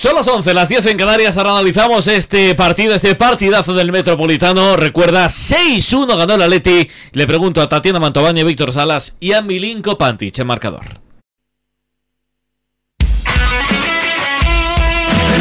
[0.00, 1.36] Son las 11, las 10 en Canarias.
[1.36, 4.74] Ahora analizamos este partido, este partidazo del Metropolitano.
[4.78, 6.88] Recuerda, 6-1 ganó el Atleti.
[7.12, 11.00] Le pregunto a Tatiana Mantovani, Víctor Salas y a Milinko Pantic en marcador.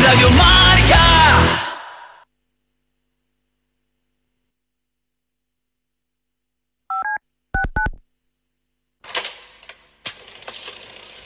[0.04, 0.29] Radio.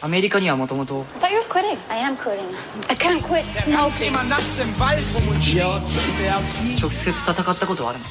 [0.02, 1.78] I thought you were quitting.
[1.90, 2.46] I am quitting.
[2.88, 4.12] I can't quit smoking.
[6.80, 8.10] 直接戦ったことはあるのか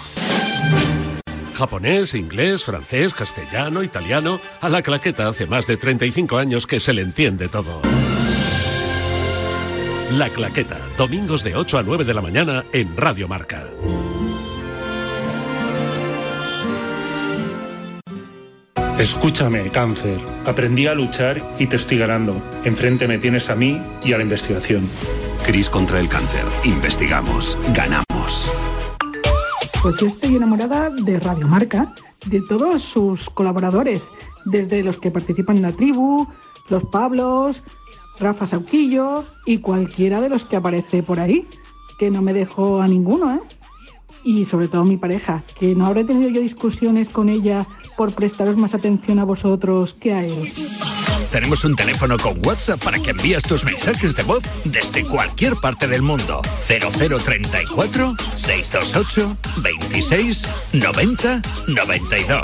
[1.58, 4.40] Japonés, inglés, francés, castellano, italiano.
[4.62, 7.82] A la claqueta hace más de 35 años que se le entiende todo.
[10.12, 13.66] La claqueta, domingos de 8 a 9 de la mañana en Radio Marca.
[18.99, 20.19] Escúchame, cáncer.
[20.47, 22.37] Aprendí a luchar y te estoy ganando.
[22.65, 24.87] Enfrente me tienes a mí y a la investigación.
[25.45, 26.45] Cris contra el cáncer.
[26.65, 27.59] Investigamos.
[27.75, 28.53] Ganamos.
[29.83, 31.95] Pues yo estoy enamorada de Radio Marca,
[32.27, 34.03] de todos sus colaboradores,
[34.45, 36.29] desde los que participan en la tribu,
[36.69, 37.63] los Pablos,
[38.21, 41.49] Rafa Sauquillo y cualquiera de los que aparece por ahí,
[41.99, 43.41] que no me dejo a ninguno, ¿eh?
[44.25, 48.57] Y sobre todo mi pareja, que no habré tenido yo discusiones con ella por prestaros
[48.57, 50.53] más atención a vosotros que a él.
[51.33, 55.89] Tenemos un teléfono con WhatsApp para que envíes tus mensajes de voz desde cualquier parte
[55.89, 56.43] del mundo.
[56.67, 62.41] 0034 628 26 90 92.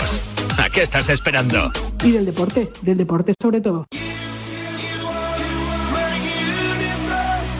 [0.58, 1.70] ¿A qué estás esperando?
[2.02, 3.86] Y del deporte, del deporte sobre todo.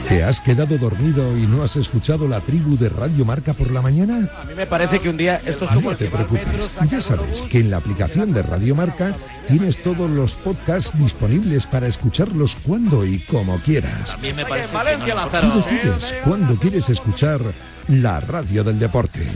[0.09, 3.83] ¿Te has quedado dormido y no has escuchado la tribu de Radio Marca por la
[3.83, 4.31] mañana?
[4.41, 7.43] A mí me parece que un día esto es como No te preocupes, ya sabes
[7.43, 9.15] que en la aplicación de Radio Marca
[9.47, 14.13] tienes todos los podcasts disponibles para escucharlos cuando y como quieras.
[14.13, 15.51] También me parece Valencia, que no le Lázaro.
[15.51, 17.41] Tú decides cuándo quieres escuchar
[17.89, 19.27] la radio del deporte.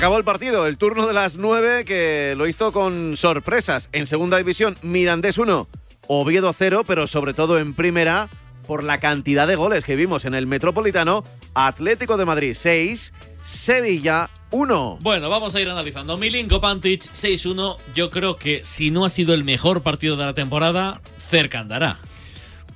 [0.00, 3.90] Acabó el partido, el turno de las 9 que lo hizo con sorpresas.
[3.92, 5.68] En segunda división, Mirandés 1,
[6.06, 8.30] Oviedo 0, pero sobre todo en primera
[8.66, 11.22] por la cantidad de goles que vimos en el Metropolitano,
[11.52, 13.12] Atlético de Madrid 6,
[13.44, 15.00] Sevilla 1.
[15.02, 16.16] Bueno, vamos a ir analizando.
[16.16, 17.76] Milinko Pantic, 6-1.
[17.94, 21.98] Yo creo que si no ha sido el mejor partido de la temporada, cerca andará.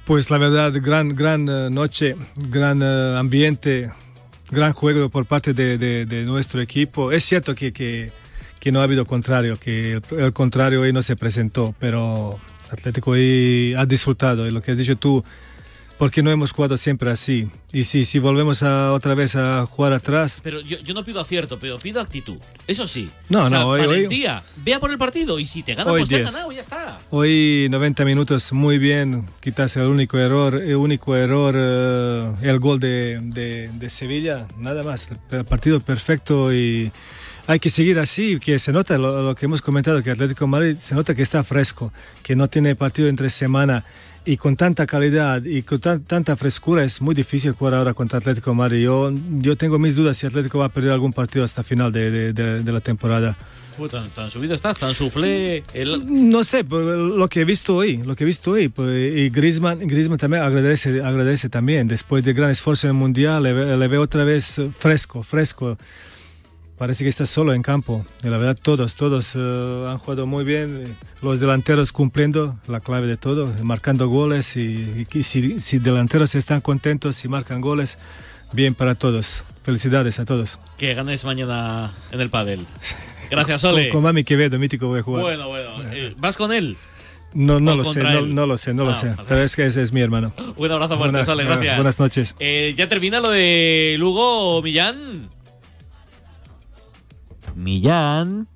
[0.05, 3.91] Pues la verdad, gran, gran eh, noche, gran eh, ambiente,
[4.51, 7.13] gran juego por parte de, nuestro equipo.
[7.13, 11.17] Es cierto que, que, no ha habido contrario, que el, el contrario hoy no se
[11.17, 12.39] presentó, pero
[12.71, 14.47] Atlético hoy ha disfrutado.
[14.47, 15.25] Y lo que has dicho tú,
[15.99, 17.49] porque no hemos jugado siempre así.
[17.73, 21.21] Y si, si volvemos a, otra vez a jugar atrás, Pero yo, yo no pido
[21.21, 22.37] acierto, pero pido actitud.
[22.67, 23.11] Eso sí.
[23.29, 24.43] No, O sea, no, hoy- hoy- valentía.
[24.57, 26.33] Vea por el partido y si te gana, Hoy pues te ha 10.
[26.33, 26.99] ganado, ya está.
[27.11, 32.79] Hoy 90 minutos muy bien, quizás el único error, el único error, eh, el gol
[32.81, 36.91] de, de- de Sevilla, nada más, el partido perfecto y
[37.47, 40.51] hay que seguir así, que se nota lo, lo que hemos comentado, que Atlético de
[40.51, 43.85] Madrid se nota que está fresco, que no tiene partido entre semana
[44.27, 48.19] y con tanta calidad y con tan- tanta frescura es muy difícil jugar ahora contra
[48.19, 48.83] Atlético de Madrid.
[48.85, 52.11] Yo, yo tengo mis dudas si Atlético va a perder algún partido hasta final de-
[52.11, 53.37] de- de- de la temporada.
[53.77, 55.63] Uy, tan, tan subido estás, tan suflé.
[55.75, 56.31] El...
[56.31, 59.29] No sé, pues, lo que he visto hoy, lo que he visto hoy, pues, y
[59.31, 63.89] Griezmann, Griezmann también agradece, agradece también, después de gran esfuerzo en el Mundial, le, le
[63.89, 65.77] veo otra vez fresco, fresco.
[66.79, 68.05] Parece que está solo en campo.
[68.23, 70.85] Y la verdad, todos, todos eh, han jugado muy bien.
[70.87, 74.57] eh, Los delanteros cumpliendo la clave de todo, marcando goles.
[74.57, 77.97] Y, y si, si delanteros están contentos y marcan goles,
[78.53, 79.45] bien para todos.
[79.63, 80.59] Felicidades a todos.
[80.77, 82.67] Que ganes mañana en el pádel.
[83.31, 83.89] Gracias, Con, Ole.
[83.89, 85.23] con Mami Quevedo, mítico voy a jugar.
[85.23, 85.71] Bueno, bueno.
[85.93, 86.77] eh, ¿Vas con él?
[87.33, 89.09] No, no ¿O lo sé, no, no lo sé, no Ah, lo sé.
[89.09, 89.23] vale.
[89.29, 90.33] Pero es que ese es mi hermano.
[90.57, 91.77] Un abrazo fuerte, Sole, gracias.
[91.77, 92.35] Buenas noches.
[92.41, 95.29] Eh, ya termina lo de Lugo Millán.
[97.55, 98.47] Millán.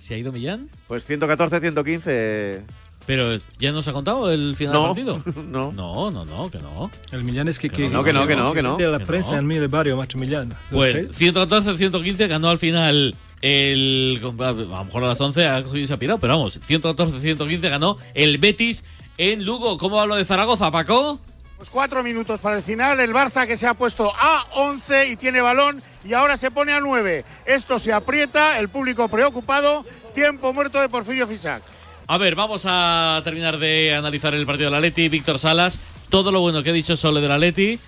[0.00, 0.68] ¿Se ha ido Millán?
[0.86, 2.62] Pues 114-115.
[3.06, 5.42] Pero ya nos ha contado el final No, del partido.
[5.48, 5.72] no.
[5.72, 6.90] No, no, no, que no.
[7.10, 7.70] El Millán es que...
[7.70, 8.76] Que no, que no, que no, que no.
[8.76, 9.38] De la Que prensa no.
[9.38, 10.50] en mi barrio, macho Millán.
[10.50, 11.32] No Pues sé.
[11.32, 14.20] 114-115 ganó al final el.
[14.40, 17.60] A lo mejor a las 11 ha cogido y se ha pirado, pero vamos, 114-115
[17.70, 18.84] ganó el Betis
[19.16, 19.78] en Lugo.
[19.78, 21.18] ¿Cómo hablo de Zaragoza, Paco?
[21.58, 25.16] Pues cuatro minutos para el final, el Barça que se ha puesto a 11 y
[25.16, 27.24] tiene balón y ahora se pone a 9.
[27.46, 29.84] Esto se aprieta, el público preocupado,
[30.14, 31.64] tiempo muerto de Porfirio Fisac.
[32.06, 35.08] A ver, vamos a terminar de analizar el partido del Atleti.
[35.08, 37.80] Víctor Salas, todo lo bueno que ha dicho Sole del Atleti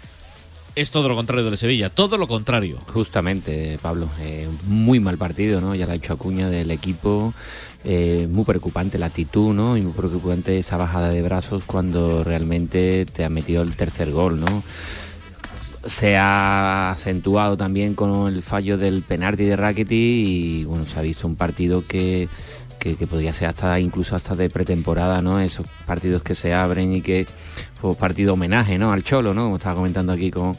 [0.75, 2.78] es todo lo contrario del Sevilla, todo lo contrario.
[2.88, 5.75] Justamente, Pablo, eh, muy mal partido, ¿no?
[5.75, 7.34] Ya lo ha hecho Acuña del equipo,
[7.85, 9.77] eh, muy preocupante la actitud, ¿no?
[9.77, 14.41] Y muy preocupante esa bajada de brazos cuando realmente te ha metido el tercer gol,
[14.41, 14.62] ¿no?
[15.87, 21.03] Se ha acentuado también con el fallo del penalti de Rackety y bueno, se ha
[21.03, 22.29] visto un partido que
[22.81, 25.38] que, podría ser hasta incluso hasta de pretemporada, ¿no?
[25.38, 27.27] Esos partidos que se abren y que
[27.81, 28.91] pues partido homenaje, ¿no?
[28.91, 29.44] Al Cholo, ¿no?
[29.44, 30.56] Como estaba comentando aquí con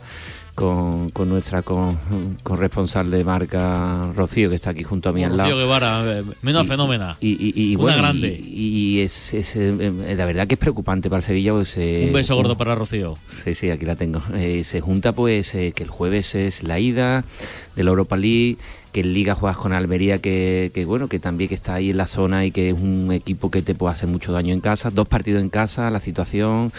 [0.62, 1.98] con, nuestra con,
[2.44, 5.50] corresponsal de marca Rocío, que está aquí junto a mí al lado.
[5.50, 7.18] Rocío Guevara, eh, menos fenómena.
[7.20, 8.40] Y, Una grande.
[8.40, 11.54] Y, es, es, eh, la verdad que es preocupante para Sevilla.
[11.54, 13.16] Pues, eh, Un beso gordo para Rocío.
[13.44, 14.22] Sí, sí, aquí la tengo.
[14.64, 17.24] se junta pues que el jueves es la ida
[17.76, 18.58] de la Europa League
[18.92, 22.08] que en Liga juegas con Almería, que, bueno, que también que está ahí en la
[22.08, 24.90] zona y que es un equipo que te puede hacer mucho daño en casa.
[24.90, 26.72] Dos partidos en casa, la situación,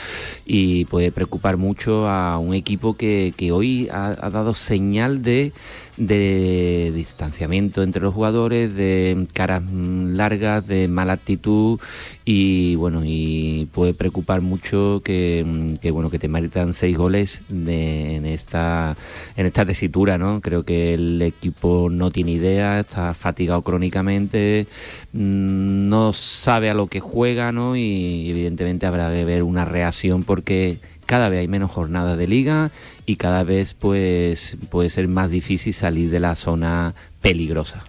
[0.44, 5.52] y puede preocupar mucho a un equipo que hoy ha, dado señal de,
[5.96, 11.78] de distanciamiento entre los jugadores, de caras largas, de mala actitud
[12.24, 18.16] y bueno, y puede preocupar mucho que, que bueno, que te maritan seis goles de,
[18.16, 18.96] en esta
[19.36, 20.40] en esta tesitura, ¿no?
[20.40, 24.66] Creo que el equipo no tiene idea, está fatigado crónicamente,
[25.12, 27.76] mm, no sabe a lo que juega, ¿no?
[27.76, 32.70] Y evidentemente habrá de ver una reacción porque cada vez hay menos jornadas de liga
[33.06, 37.84] y cada vez pues puede ser más difícil salir de la zona peligrosa.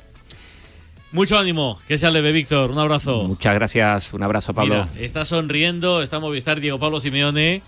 [1.11, 2.71] Mucho ánimo, que se aleve, Víctor.
[2.71, 3.23] Un abrazo.
[3.25, 4.87] Muchas gracias, un abrazo, Pablo.
[4.97, 7.61] está sonriendo, está Movistar Diego Pablo Simeone.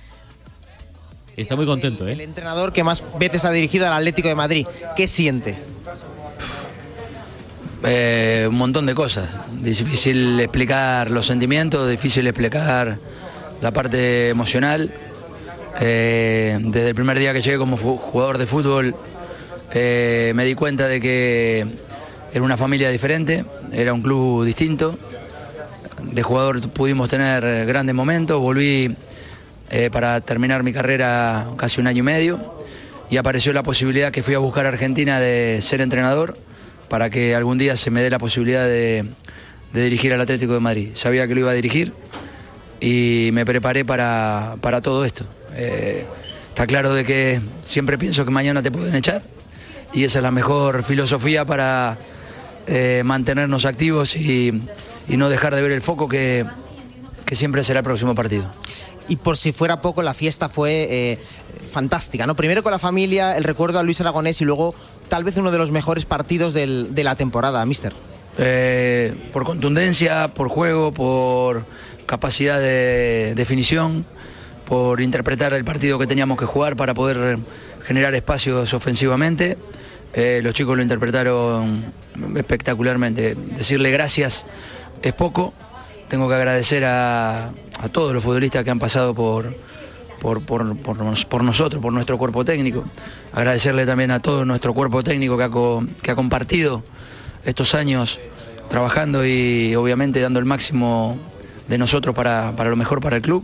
[1.38, 2.14] Está muy contento, ¿eh?
[2.14, 4.68] El entrenador que más veces ha dirigido al Atlético de Madrid.
[4.96, 5.56] ¿Qué siente?
[7.84, 9.30] Eh, un montón de cosas.
[9.62, 12.98] Difícil explicar los sentimientos, difícil explicar
[13.62, 14.92] la parte emocional.
[15.80, 18.96] Eh, desde el primer día que llegué como jugador de fútbol
[19.74, 21.66] eh, me di cuenta de que
[22.34, 24.98] era una familia diferente, era un club distinto.
[26.02, 28.96] De jugador pudimos tener grandes momentos, volví
[29.70, 32.56] eh, para terminar mi carrera casi un año y medio
[33.10, 36.38] y apareció la posibilidad que fui a buscar a Argentina de ser entrenador
[36.90, 39.06] para que algún día se me dé la posibilidad de,
[39.74, 40.90] de dirigir al Atlético de Madrid.
[40.94, 41.94] Sabía que lo iba a dirigir
[42.80, 45.26] y me preparé para, para todo esto.
[45.56, 46.06] Eh,
[46.50, 49.24] está claro de que siempre pienso que mañana te pueden echar
[49.94, 51.98] y esa es la mejor filosofía para
[52.68, 54.62] eh, mantenernos activos y,
[55.08, 56.46] no dejar de ver el foco que,
[57.32, 58.46] siempre será el próximo partido.
[59.08, 61.20] Y por si fuera poco, la fiesta fue eh,
[61.72, 62.36] fantástica, ¿no?
[62.36, 64.74] Primero con la familia, el recuerdo a Luis Aragonés y luego
[65.08, 67.94] tal vez uno de los mejores partidos de la temporada, mister.
[69.32, 71.66] por contundencia, por juego, por
[72.08, 74.06] capacidad de definición
[74.68, 77.38] por interpretar el partido que teníamos que jugar para poder
[77.84, 79.58] generar espacios ofensivamente.
[80.14, 81.84] Eh, los chicos lo interpretaron
[82.36, 83.36] espectacularmente.
[83.36, 84.46] Decirle gracias
[85.02, 85.54] es poco.
[86.08, 87.52] Tengo que agradecer a,
[87.92, 89.54] todos los futbolistas que han pasado por,
[90.22, 92.86] por, por, nosotros, por nuestro cuerpo técnico.
[93.34, 95.52] Agradecerle también a todo nuestro cuerpo técnico que ha,
[96.02, 96.84] que ha compartido
[97.44, 98.20] estos años
[98.70, 101.18] trabajando y obviamente dando el máximo
[101.68, 103.44] de nosotros para, para lo mejor para el club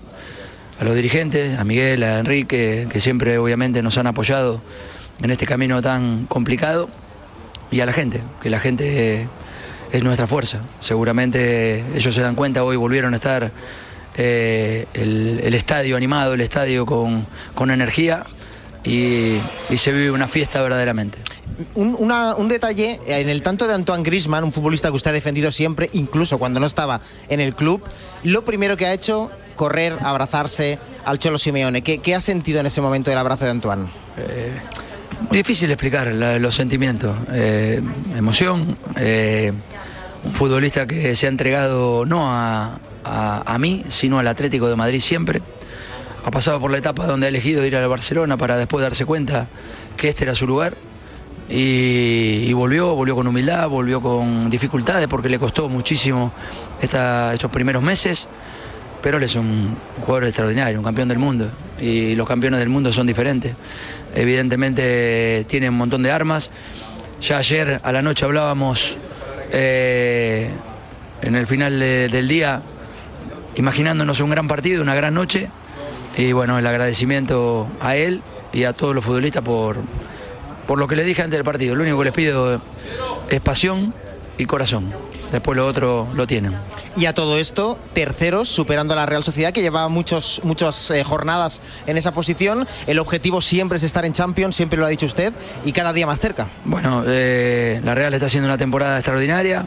[0.82, 4.64] a los dirigentes, a Miguel, a Enrique, que siempre obviamente nos han apoyado
[5.22, 6.90] en este camino tan complicado,
[7.70, 9.28] y a la gente, que la gente
[9.92, 10.62] es nuestra fuerza.
[10.80, 13.52] Seguramente ellos se dan cuenta, hoy volvieron a estar
[14.18, 17.28] eh, el, estadio animado, el estadio con,
[17.70, 18.24] energía
[18.84, 19.40] y,
[19.76, 21.20] se vive una fiesta verdaderamente.
[21.76, 25.52] Un, un, detalle en el tanto de Antoine Grisman, un futbolista que usted ha defendido
[25.52, 27.84] siempre, incluso cuando no estaba en el club,
[28.24, 29.30] lo primero que ha hecho
[29.62, 31.84] correr, abrazarse al Cholo Simeone.
[31.84, 33.86] ¿Qué, ha sentido en ese momento del abrazo de Antoine?
[34.18, 34.52] Eh,
[35.30, 37.16] difícil explicar los sentimientos.
[37.32, 37.80] Eh,
[38.18, 39.54] emoción, eh,
[40.24, 42.80] un futbolista que se ha entregado no a,
[43.60, 45.44] mí, sino al Atlético de Madrid siempre.
[46.26, 49.48] Ha pasado por la etapa donde ha elegido ir a Barcelona para después darse cuenta
[49.96, 50.76] que este era su lugar.
[51.48, 56.32] Y, volvió, volvió con humildad, volvió con dificultades porque le costó muchísimo
[56.82, 58.28] estos primeros meses
[59.02, 61.50] pero él es un jugador extraordinario, un campeón del mundo.
[61.80, 63.56] Y los campeones del mundo son diferentes.
[64.16, 66.52] Evidentemente tiene un montón de armas.
[67.22, 68.98] Ya ayer a la noche hablábamos
[69.52, 70.50] eh,
[71.22, 72.62] en el final del día,
[73.56, 75.50] imaginándonos un gran partido, una gran noche.
[76.18, 78.22] Y bueno, el agradecimiento a él
[78.54, 79.78] y a todos los futbolistas por,
[80.68, 81.76] por lo que les dije antes del partido.
[81.76, 82.62] Lo único que les pido
[83.30, 83.94] es pasión
[84.38, 84.92] y corazón.
[85.32, 86.54] Después lo otro lo tienen.
[86.98, 91.04] Y a todo esto, terceros, superando a la Real Sociedad, que lleva muchos, muchas eh,
[91.04, 92.68] jornadas en esa posición.
[92.86, 95.34] El objetivo siempre es estar en Champions, siempre lo ha dicho usted,
[95.64, 96.50] y cada día más cerca.
[96.66, 99.66] Bueno, eh, la Real está haciendo una temporada extraordinaria,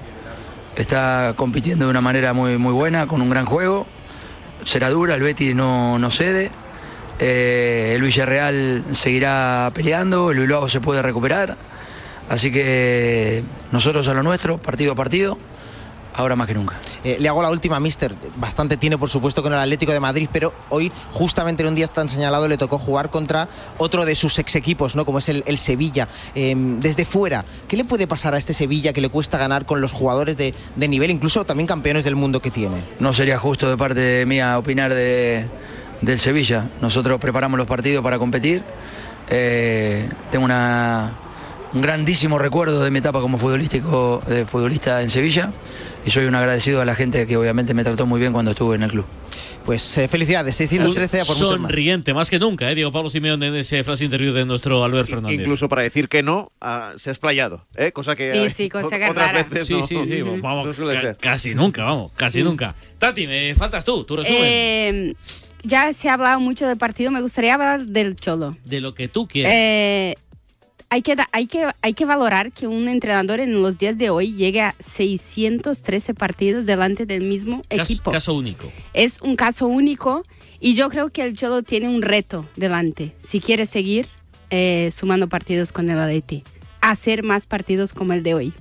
[0.77, 3.87] está compitiendo de una manera muy, muy buena, con un gran juego.
[4.65, 6.51] Será dura, el Betis no, no cede.
[7.19, 11.57] Eh, el Villarreal seguirá peleando, el Bilbao se puede recuperar.
[12.29, 15.39] Así que nosotros a lo nuestro, partido a partido,
[16.15, 16.77] ahora más que nunca.
[17.03, 18.15] Eh, le hago la última, mister.
[18.37, 21.87] Bastante tiene, por supuesto, con el Atlético de Madrid, pero hoy, justamente en un día
[21.89, 25.05] tan señalado, le tocó jugar contra otro de sus ex equipos, ¿no?
[25.05, 26.09] como es el, el Sevilla.
[26.35, 29.81] Eh, desde fuera, ¿qué le puede pasar a este Sevilla que le cuesta ganar con
[29.81, 32.85] los jugadores de, de nivel, incluso también campeones del mundo que tiene?
[33.01, 35.47] No sería justo de parte mía opinar de,
[36.01, 36.71] del Sevilla.
[36.81, 38.63] Nosotros preparamos los partidos para competir.
[39.29, 41.13] Eh, tengo una,
[41.75, 45.53] un grandísimo recuerdo de mi etapa como futbolístico, de futbolista en Sevilla
[46.07, 48.77] y soy un agradecido a la gente que obviamente me trató muy bien cuando estuve
[48.77, 49.07] en el club.
[49.65, 51.71] Pues eh, felicidades, 613 a por muchos más.
[51.71, 52.75] Sonriente, más que nunca, ¿eh?
[52.75, 55.41] Diego Pablo Simeone en ese flash interview de nuestro Albert Fernández.
[55.41, 57.91] Incluso para decir que no, ah, se ha explayado, ¿eh?
[57.91, 59.43] cosa que Sí, sí, cosa que otras rara.
[59.45, 62.45] veces Sí, no, sí, sí, vamos, no ca- casi nunca, vamos, casi Mm.
[62.45, 62.75] nunca.
[62.99, 64.39] Tati, me faltas tú, tu resumen.
[64.45, 65.15] Eh,
[65.63, 68.55] ya se ha hablado mucho del partido, me gustaría hablar del Cholo.
[68.67, 69.53] de lo que tú quieras.
[69.57, 70.15] Eh,
[70.91, 74.35] hay, que, hay, que, hay que valorar que un entrenador en los días de hoy
[74.35, 78.11] llegue a 613 partidos delante del mismo Cas- equipo.
[78.11, 78.71] caso único.
[78.93, 80.23] Es un caso único
[80.61, 84.09] y yo creo que el Cholo tiene un reto delante si quiere seguir
[84.51, 86.45] eh, sumando partidos con el Atleti.
[86.81, 88.53] Hacer más partidos como el de hoy.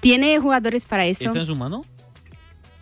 [0.00, 1.24] ¿Tiene jugadores para eso?
[1.24, 1.82] ¿Está en su mano?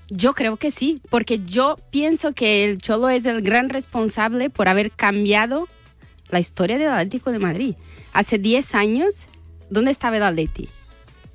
[0.09, 4.69] Yo creo que sí, porque yo pienso que el Cholo es el gran responsable por
[4.69, 5.69] haber cambiado
[6.31, 7.75] la historia del Atlético de Madrid.
[8.13, 9.15] Hace 10 años,
[9.71, 10.69] ¿dónde estaba el Atleti?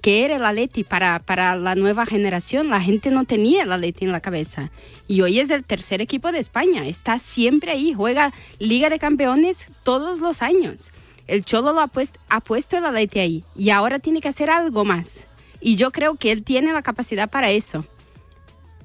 [0.01, 2.69] ¿Qué era el Atleti para, para la nueva generación?
[2.69, 4.71] La gente no tenía el Atleti en la cabeza.
[5.07, 6.85] Y hoy es el tercer equipo de España.
[6.87, 7.93] Está siempre ahí.
[7.93, 10.91] Juega Liga de Campeones todos los años.
[11.25, 13.43] El Cholo lo ha, puest- ha puesto el Atleti ahí.
[13.55, 15.21] Y ahora tiene que hacer algo más.
[15.59, 17.83] Y yo creo que él tiene la capacidad para eso.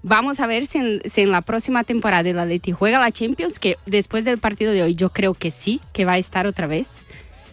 [0.03, 4.25] Vamos a ver si en, la próxima temporada el Atleti juega la Champions, que después
[4.25, 6.89] del partido de hoy yo creo que sí, que va a estar otra vez.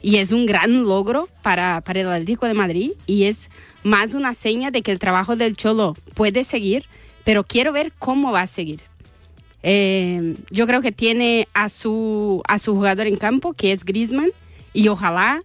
[0.01, 3.49] Y es un gran logro para, para el Atlético de Madrid y es
[3.83, 6.85] más una seña de que el trabajo del Cholo puede seguir,
[7.25, 8.81] pero quiero ver cómo va a seguir.
[9.63, 14.29] Eh, yo creo que tiene a su, a su jugador en campo, que es Griezmann,
[14.71, 15.41] y ojalá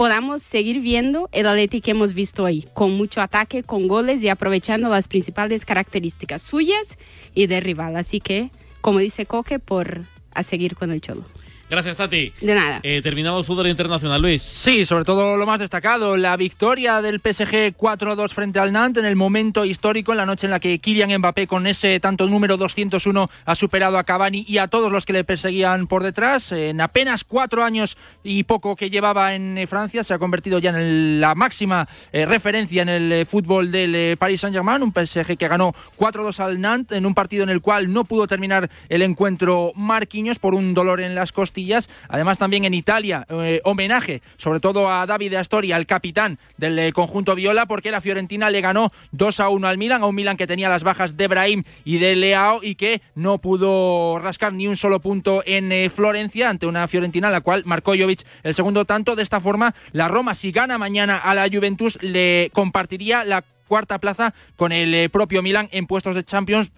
[0.00, 4.30] podamos seguir viendo el Atleti que hemos visto ahí, con mucho ataque, con goles y
[4.30, 6.96] aprovechando las principales características suyas
[7.34, 7.96] y de rival.
[7.96, 11.26] Así que, como dice Coque, por a seguir con el Cholo.
[11.70, 12.32] Gracias, Tati.
[12.40, 12.80] De nada.
[12.82, 14.42] Eh, terminamos fútbol internacional, Luis.
[14.42, 19.08] Sí, sobre todo lo más destacado, la victoria del PSG 4-2 frente al Nantes en
[19.08, 22.56] el momento histórico, en la noche en la que Kylian Mbappé con ese tanto número
[22.56, 26.50] 201 ha superado a Cavani y a todos los que le perseguían por detrás.
[26.50, 30.70] En apenas cuatro años y poco que llevaba en eh, Francia, se ha convertido ya
[30.70, 34.92] en el- la máxima eh, referencia en el eh, fútbol del eh, Paris Saint-Germain, un
[34.92, 38.68] PSG que ganó 4-2 al Nantes en un partido en el cual no pudo terminar
[38.88, 41.59] el encuentro Marquinhos por un dolor en las costillas.
[42.08, 46.92] Además, también en Italia, eh, homenaje sobre todo a Davide Astori, al capitán del eh,
[46.92, 50.36] conjunto Viola, porque la Fiorentina le ganó 2 a 1 al Milan, a un Milan
[50.36, 54.66] que tenía las bajas de Brahim y de Leao y que no pudo rascar ni
[54.66, 58.84] un solo punto en eh, Florencia ante una Fiorentina la cual marcó Jovic el segundo
[58.84, 59.16] tanto.
[59.16, 63.98] De esta forma, la Roma, si gana mañana a la Juventus, le compartiría la cuarta
[63.98, 66.70] plaza con el propio Milan en puestos de Champions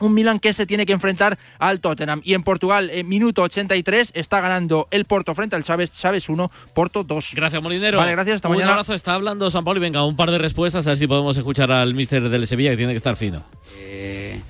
[0.00, 2.20] un Milan que se tiene que enfrentar al Tottenham.
[2.24, 5.92] Y en Portugal, en minuto 83, está ganando el Porto frente al Chávez.
[5.92, 7.30] Chávez 1, Porto 2.
[7.34, 7.98] Gracias, Molinero.
[7.98, 8.36] Vale, gracias.
[8.36, 8.72] Hasta un mañana.
[8.72, 8.94] abrazo.
[8.94, 11.70] Está hablando San Pablo y venga, un par de respuestas, a ver si podemos escuchar
[11.70, 13.44] al mister del Sevilla, que tiene que estar fino.
[13.78, 14.40] Eh,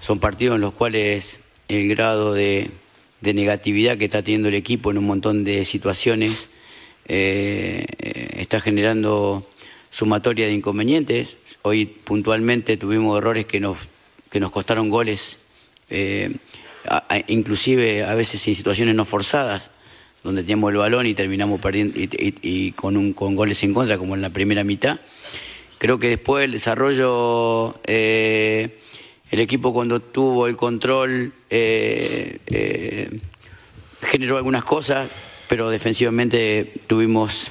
[0.00, 2.70] son partidos en los cuales el grado de,
[3.20, 6.48] de negatividad que está teniendo el equipo en un montón de situaciones
[7.06, 9.46] eh, eh, está generando
[9.90, 11.38] sumatoria de inconvenientes.
[11.62, 13.78] Hoy puntualmente tuvimos errores que nos,
[14.30, 15.38] que nos costaron goles,
[15.90, 16.30] eh,
[17.26, 19.70] inclusive a veces en situaciones no forzadas,
[20.22, 22.08] donde teníamos el balón y terminamos perdiendo y,
[22.42, 25.00] y- con, un, con goles en contra, como en la primera mitad.
[25.78, 28.78] Creo que después del desarrollo, eh,
[29.30, 32.38] el equipo cuando tuvo el control eh,
[34.02, 35.08] generó algunas cosas,
[35.48, 37.50] pero defensivamente tuvimos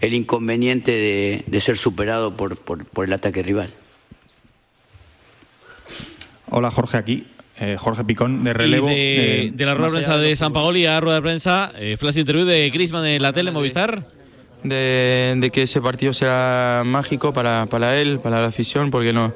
[0.00, 3.72] el inconveniente de, de ser superado por, por- por el ataque rival.
[6.50, 7.26] Hola Jorge, aquí.
[7.58, 8.88] eh, Jorge Picón de relevo.
[8.90, 11.72] Y de, eh, de la rueda de prensa de San Paoli a rueda de prensa,
[11.78, 14.02] eh, flash interview de Griezmann en la tele Movistar.
[14.62, 19.32] de, de que ese partido será mágico para, para él, para la afición, porque no,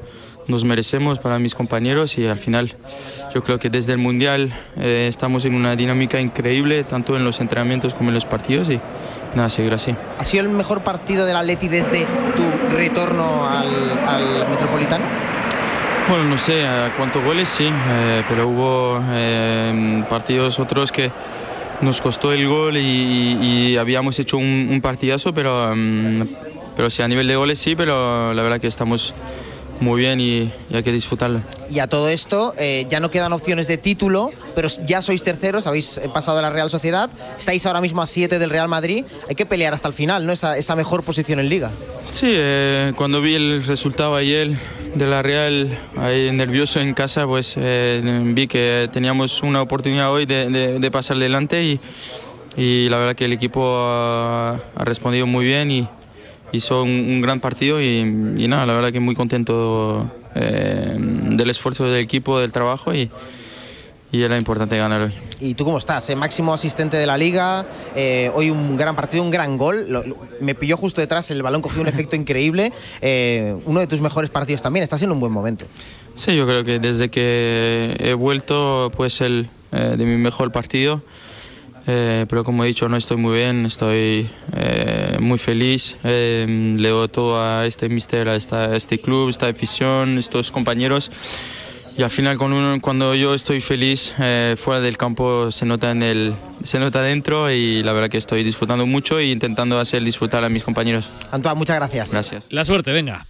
[0.48, 2.74] nos merecemos, para mis compañeros y al final
[3.34, 7.40] yo creo que desde el Mundial eh, estamos en una dinámica increíble, tanto en los
[7.40, 8.80] entrenamientos como en los partidos y
[9.34, 9.94] nada, seguir así.
[10.18, 12.06] ¿Ha sido el mejor partido del Atleti desde
[12.36, 13.68] tu retorno al,
[14.06, 15.04] al Metropolitano?
[16.08, 21.10] Bueno, no sé a cuántos goles sí, eh, pero hubo eh, partidos otros que
[21.80, 26.22] nos costó el gol y, y habíamos hecho un, un partidazo, pero, mm,
[26.76, 29.14] pero sí, a nivel de goles sí, pero la verdad que estamos
[29.80, 31.40] muy bien y, y hay que disfrutarlo.
[31.70, 35.66] Y a todo esto, eh, ya no quedan opciones de título, pero ya sois terceros,
[35.66, 39.04] habéis eh, pasado a la Real Sociedad, estáis ahora mismo a 7 del Real Madrid,
[39.28, 40.32] hay que pelear hasta el final, ¿no?
[40.32, 41.72] Esa, esa mejor posición en Liga.
[42.10, 44.52] Sí, eh, cuando vi el resultado ayer
[44.94, 50.26] de la Real, ahí nervioso en casa, pues eh, vi que teníamos una oportunidad hoy
[50.26, 51.78] de, pasar delante
[52.56, 55.88] y, la verdad que el equipo ha, respondido muy bien y
[56.52, 57.98] hizo un, gran partido y,
[58.36, 63.10] y nada, la verdad que muy contento eh, del esfuerzo del equipo, del trabajo y,
[64.14, 65.12] y era importante ganar hoy.
[65.40, 66.08] ¿Y tú cómo estás?
[66.08, 67.66] Eh, máximo asistente de la Liga,
[67.96, 71.42] eh, hoy un gran partido, un gran gol, Lo- lo- me pilló justo detrás, el
[71.42, 75.18] balón cogió un efecto increíble, eh, uno de tus mejores partidos también, estás en un
[75.18, 75.66] buen momento.
[76.14, 81.02] Sí, yo creo que desde que he vuelto, pues el eh, de mi mejor partido.
[81.86, 85.98] Eh, pero como he dicho, no estoy muy bien, estoy eh, muy feliz.
[86.02, 91.10] Le doy todo a este mister, a, esta- a este club, esta afición, estos compañeros.
[91.96, 95.92] Y al final, con uno- cuando yo estoy feliz eh, fuera del campo, se nota,
[95.92, 96.34] en el,
[96.64, 100.48] se nota dentro y la verdad que estoy disfrutando mucho e intentando hacer disfrutar a
[100.48, 101.08] mis compañeros.
[101.30, 102.10] Antoine, muchas gracias.
[102.10, 102.48] Gracias.
[102.50, 103.26] La suerte, venga.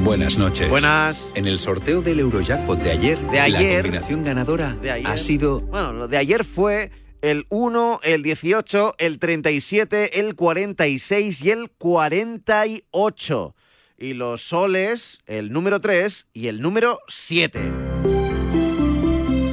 [0.00, 0.68] Buenas noches.
[0.68, 1.24] Buenas.
[1.36, 3.76] En el sorteo del Eurojackpot de ayer, De ayer.
[3.76, 5.06] la combinación ganadora De ayer.
[5.06, 6.90] ha sido Bueno, lo de ayer fue
[7.22, 13.54] el 1, el 18, el 37, el 46 y el 48.
[14.00, 17.60] Y los soles, el número 3 y el número 7.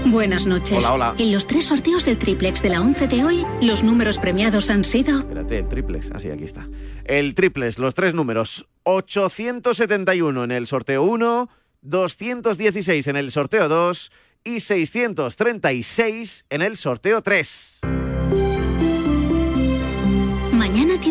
[0.05, 0.77] Buenas noches.
[0.77, 1.15] Hola, hola.
[1.17, 4.84] En los tres sorteos del triplex de la 11 de hoy, los números premiados han
[4.84, 6.12] sido Espérate, el triplex.
[6.12, 6.69] Así, aquí está.
[7.05, 8.67] El triplex, los tres números.
[8.84, 11.49] 871 en el sorteo 1,
[11.81, 14.12] 216 en el sorteo 2
[14.43, 17.79] y 636 en el sorteo 3.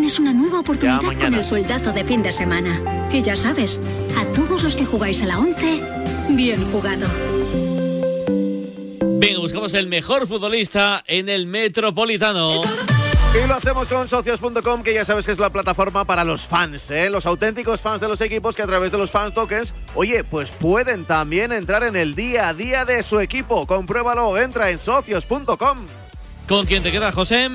[0.04, 3.08] Tienes una nueva oportunidad con el sueldazo de fin de semana.
[3.10, 3.80] Y ya sabes,
[4.18, 5.82] a todos los que jugáis a la 11,
[6.28, 7.06] bien jugado.
[9.18, 12.60] Venga, buscamos el mejor futbolista en el Metropolitano.
[12.62, 16.90] Y lo hacemos con socios.com, que ya sabes que es la plataforma para los fans,
[16.90, 17.08] ¿eh?
[17.08, 20.50] los auténticos fans de los equipos que a través de los fans tokens, oye, pues
[20.50, 23.66] pueden también entrar en el día a día de su equipo.
[23.66, 25.86] Compruébalo, entra en socios.com.
[26.46, 27.48] ¿Con quién te queda, José?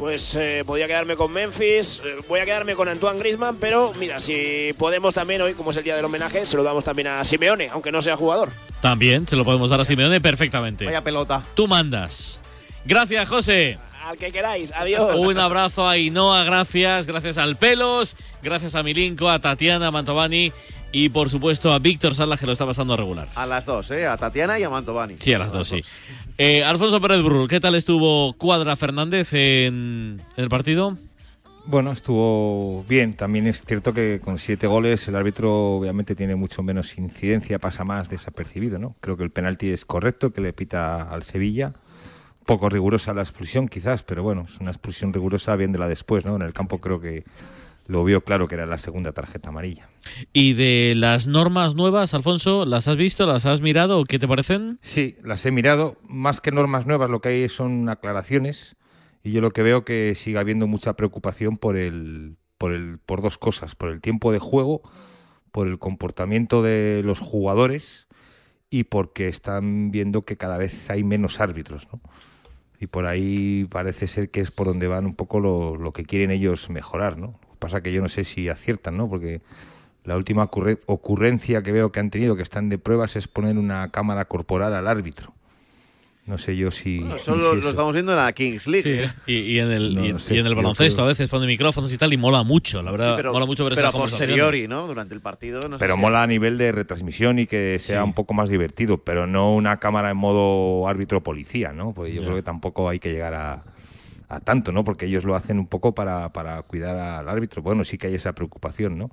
[0.00, 4.18] Pues eh, podía quedarme con Memphis, eh, voy a quedarme con Antoine Grisman, pero mira,
[4.18, 7.22] si podemos también hoy, como es el día del homenaje, se lo damos también a
[7.22, 8.48] Simeone, aunque no sea jugador.
[8.80, 10.86] También se lo podemos dar a Simeone perfectamente.
[10.86, 11.42] Vaya pelota.
[11.52, 12.38] Tú mandas.
[12.86, 13.78] Gracias, José.
[14.02, 15.16] Al que queráis, adiós.
[15.18, 17.06] Un abrazo a Ainhoa, gracias.
[17.06, 20.50] Gracias al Pelos, gracias a Milinko, a Tatiana, a Mantovani
[20.92, 23.28] y por supuesto a Víctor Salas que lo está pasando regular.
[23.34, 24.06] A las dos, ¿eh?
[24.06, 25.16] A Tatiana y a Mantovani.
[25.18, 25.82] Sí, a las dos, sí.
[26.38, 30.96] Eh, Alfonso Pérez Brul, ¿qué tal estuvo Cuadra Fernández en, en el partido?
[31.66, 33.14] Bueno, estuvo bien.
[33.14, 37.84] También es cierto que con siete goles el árbitro obviamente tiene mucho menos incidencia, pasa
[37.84, 38.94] más desapercibido, ¿no?
[39.00, 41.74] Creo que el penalti es correcto, que le pita al Sevilla.
[42.46, 46.34] Poco rigurosa la expulsión, quizás, pero bueno, es una expulsión rigurosa viéndola después, ¿no?
[46.34, 47.24] En el campo creo que
[47.90, 49.88] lo vio claro que era la segunda tarjeta amarilla.
[50.32, 53.26] Y de las normas nuevas, Alfonso, ¿las has visto?
[53.26, 54.04] ¿Las has mirado?
[54.04, 54.78] ¿Qué te parecen?
[54.80, 55.96] Sí, las he mirado.
[56.04, 58.76] Más que normas nuevas, lo que hay son aclaraciones.
[59.24, 63.22] Y yo lo que veo que sigue habiendo mucha preocupación por el, por el, por
[63.22, 64.82] dos cosas, por el tiempo de juego,
[65.50, 68.06] por el comportamiento de los jugadores
[68.70, 72.00] y porque están viendo que cada vez hay menos árbitros, ¿no?
[72.78, 76.04] Y por ahí parece ser que es por donde van un poco lo, lo que
[76.04, 77.38] quieren ellos mejorar, ¿no?
[77.60, 79.08] Pasa que yo no sé si aciertan, ¿no?
[79.08, 79.40] Porque
[80.04, 83.56] la última ocurre- ocurrencia que veo que han tenido, que están de pruebas, es poner
[83.58, 85.32] una cámara corporal al árbitro.
[86.26, 87.02] No sé yo si.
[87.02, 88.82] Eso si lo, estamos viendo en la Kings League.
[88.82, 89.12] Sí, ¿eh?
[89.26, 91.08] y, y en el, No, y, no sé, y en el yo baloncesto creo- a
[91.08, 93.10] veces pone micrófonos y tal y mola mucho, la verdad.
[93.12, 94.86] Sí, pero, mola mucho ver pero a posteriori, ¿no?
[94.86, 95.60] Durante el partido.
[95.68, 98.04] no sé Pero si- mola a nivel de retransmisión y que sea Sí.
[98.04, 101.92] un poco más divertido, pero no una cámara en modo árbitro-policía, ¿no?
[101.92, 103.64] Pues yo creo que tampoco hay que llegar a,
[104.30, 104.84] a tanto, ¿no?
[104.84, 107.62] Porque ellos lo hacen un poco para, para cuidar al árbitro.
[107.62, 109.10] Bueno, sí que hay esa preocupación, ¿no?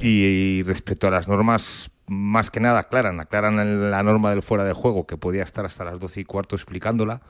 [0.00, 4.64] Y, y respecto a las normas, más que nada aclaran, aclaran la norma del fuera
[4.64, 7.20] de juego, que podía estar hasta las 12 y cuarto explicándola.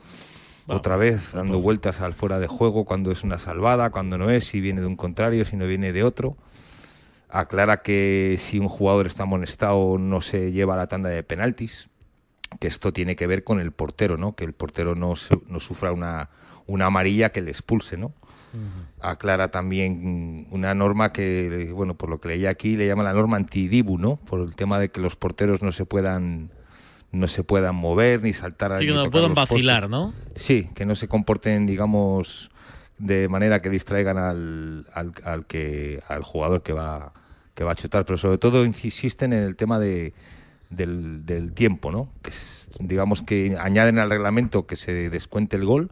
[0.67, 4.45] Otra vez dando vueltas al fuera de juego, cuando es una salvada, cuando no es,
[4.45, 6.37] si viene de un contrario, si no viene de otro.
[7.27, 11.89] Aclara que si un jugador está amonestado no se lleva la tanda de penaltis,
[12.59, 14.35] que esto tiene que ver con el portero, ¿no?
[14.35, 15.13] Que el portero no,
[15.47, 16.29] no sufra una,
[16.67, 18.13] una amarilla que le expulse, ¿no?
[19.01, 23.37] Aclara también una norma que, bueno, por lo que leí aquí, le llama la norma
[23.37, 24.17] antidibu, ¿no?
[24.17, 26.51] Por el tema de que los porteros no se puedan
[27.11, 30.13] no se puedan mover ni saltar Sí, que no puedan vacilar, ¿no?
[30.35, 32.51] Sí, que no se comporten, digamos,
[32.97, 37.13] de manera que distraigan al, al, al, que al jugador que va
[37.53, 40.13] que va a chutar, pero sobre todo insisten en el tema de,
[40.75, 42.09] del, del tiempo, ¿no?
[42.21, 45.91] Que es, digamos que añaden al reglamento que se descuente el gol,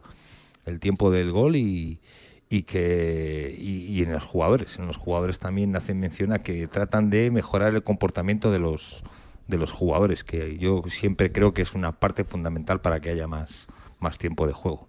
[0.66, 2.00] el tiempo del gol y,
[2.48, 6.66] y que y, y, en los jugadores, en los jugadores también hacen mención a que
[6.66, 9.02] tratan de mejorar el comportamiento de los
[9.46, 13.26] de los jugadores, que yo siempre creo que es una parte fundamental para que haya
[13.26, 13.66] más,
[13.98, 14.88] más tiempo de juego.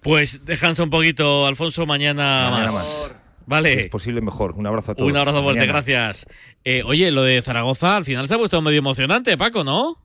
[0.00, 3.10] Pues déjanse un poquito, Alfonso, mañana, mañana más.
[3.10, 3.17] más.
[3.48, 3.72] Vale.
[3.72, 4.52] Si es posible mejor.
[4.52, 5.10] Un abrazo a todos.
[5.10, 5.80] Un abrazo fuerte, Mañana.
[5.80, 6.26] gracias.
[6.64, 9.96] Eh, oye, lo de Zaragoza al final se ha puesto medio emocionante, Paco, ¿no?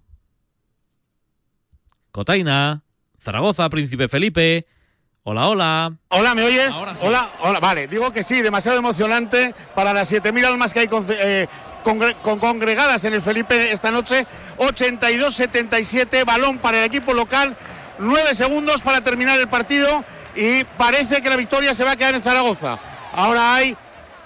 [2.11, 2.83] Cotaina,
[3.19, 4.65] Zaragoza, Príncipe Felipe.
[5.23, 5.93] Hola, hola.
[6.09, 6.73] Hola, ¿me oyes?
[7.01, 7.87] Hola, hola, vale.
[7.87, 11.47] Digo que sí, demasiado emocionante para las 7.000 almas que hay con, eh,
[11.83, 14.25] con congregadas en el Felipe esta noche.
[14.57, 17.57] 82-77, balón para el equipo local.
[17.99, 22.15] 9 segundos para terminar el partido y parece que la victoria se va a quedar
[22.15, 22.79] en Zaragoza.
[23.13, 23.77] Ahora hay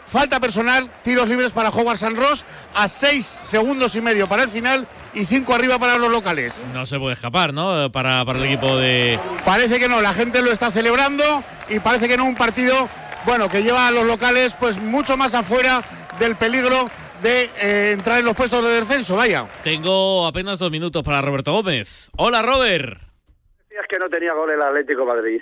[0.07, 4.49] falta personal, tiros libres para Howard San Ross a 6 segundos y medio para el
[4.49, 6.55] final y 5 arriba para los locales.
[6.73, 7.91] No se puede escapar, ¿no?
[7.91, 9.19] Para, para el equipo de.
[9.45, 11.23] Parece que no, la gente lo está celebrando
[11.69, 12.87] y parece que no un partido,
[13.25, 15.83] bueno, que lleva a los locales pues mucho más afuera
[16.19, 16.89] del peligro
[17.21, 19.45] de eh, entrar en los puestos de descenso, vaya.
[19.63, 22.09] Tengo apenas dos minutos para Roberto Gómez.
[22.15, 23.01] Hola, Robert.
[23.69, 25.39] Es que no tenía gol el Atlético de Madrid.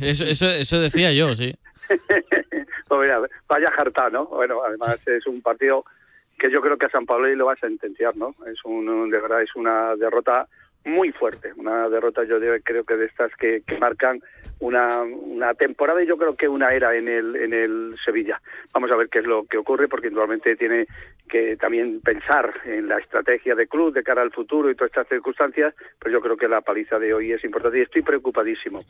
[0.00, 1.54] Eso, eso, eso decía yo, sí.
[2.88, 3.12] Pues
[3.48, 4.26] vaya jarta, ¿no?
[4.26, 5.84] Bueno, además es un partido
[6.38, 8.34] que yo creo que a San Pablo lo va a sentenciar, ¿no?
[8.46, 10.46] Es un, de verdad, es una derrota
[10.84, 14.20] muy fuerte, una derrota yo creo que de estas que, que marcan
[14.60, 18.40] una, una temporada y yo creo que una era en el, en el Sevilla.
[18.72, 20.86] Vamos a ver qué es lo que ocurre porque naturalmente tiene
[21.28, 25.08] que también pensar en la estrategia de club de cara al futuro y todas estas
[25.08, 28.82] circunstancias, pero yo creo que la paliza de hoy es importante y estoy preocupadísimo.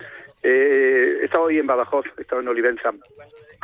[0.43, 2.91] Eh, he estado hoy en Badajoz, he estado en Olivenza,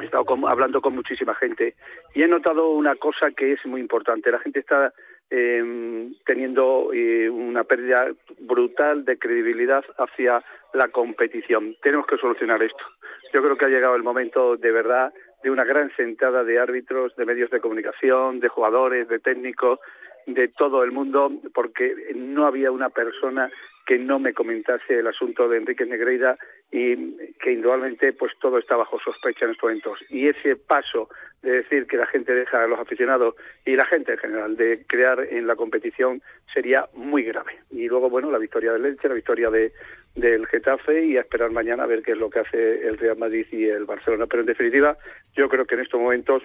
[0.00, 1.74] he estado hablando con muchísima gente
[2.14, 4.30] y he notado una cosa que es muy importante.
[4.30, 4.92] La gente está
[5.30, 11.76] eh, teniendo eh, una pérdida brutal de credibilidad hacia la competición.
[11.82, 12.84] Tenemos que solucionar esto.
[13.32, 17.14] Yo creo que ha llegado el momento de verdad de una gran sentada de árbitros,
[17.16, 19.78] de medios de comunicación, de jugadores, de técnicos,
[20.26, 23.50] de todo el mundo, porque no había una persona
[23.86, 26.38] que no me comentase el asunto de Enrique Negreira
[26.70, 29.98] y que indudablemente pues todo está bajo sospecha en estos momentos.
[30.08, 31.08] Y ese paso
[31.42, 34.84] de decir que la gente deja a los aficionados y la gente en general de
[34.86, 37.58] crear en la competición sería muy grave.
[37.70, 39.72] Y luego, bueno, la victoria del Elche, la victoria de,
[40.14, 43.18] del Getafe y a esperar mañana a ver qué es lo que hace el Real
[43.18, 44.26] Madrid y el Barcelona.
[44.26, 44.96] Pero en definitiva,
[45.36, 46.42] yo creo que en estos momentos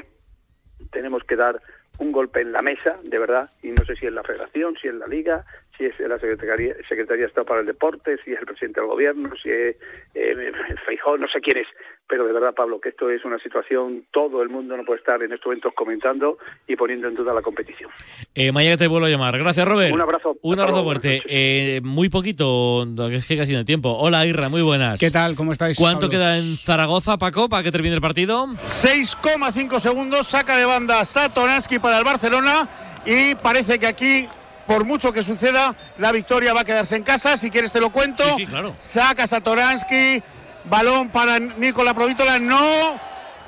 [0.92, 1.62] tenemos que dar
[2.00, 4.88] un golpe en la mesa, de verdad, y no sé si es la Federación, si
[4.88, 5.46] es la Liga,
[5.80, 8.90] si es la Secretaría, Secretaría de Estado para el Deporte, si es el presidente del
[8.90, 9.78] Gobierno, si es
[10.14, 10.52] eh,
[10.86, 11.68] Feijó, no sé quién es,
[12.06, 15.24] pero de verdad, Pablo, que esto es una situación, todo el mundo no puede estar
[15.24, 16.38] en estos momentos comentando
[16.68, 17.90] y poniendo en duda la competición.
[18.36, 19.38] Eh, mañana te vuelvo a llamar.
[19.38, 19.94] Gracias, Robert.
[19.94, 20.36] Un abrazo.
[20.42, 21.22] Un abrazo fuerte.
[21.28, 23.96] Eh, muy poquito, es que casi no hay tiempo.
[23.98, 25.00] Hola, Irra, muy buenas.
[25.00, 25.36] ¿Qué tal?
[25.36, 25.78] ¿Cómo estáis?
[25.78, 26.12] ¿Cuánto Pablo?
[26.12, 28.48] queda en Zaragoza, Paco, para que termine el partido?
[28.48, 32.68] 6,5 segundos, saca de banda Satoransky para el Barcelona
[33.06, 34.28] y parece que aquí,
[34.70, 37.38] por mucho que suceda, la victoria va a quedarse en casa.
[37.38, 38.24] Si quieres te lo cuento.
[38.36, 38.76] Sí, sí, claro.
[38.78, 40.22] Saca Satoransky,
[40.66, 43.00] balón para Nicola Provítola, no.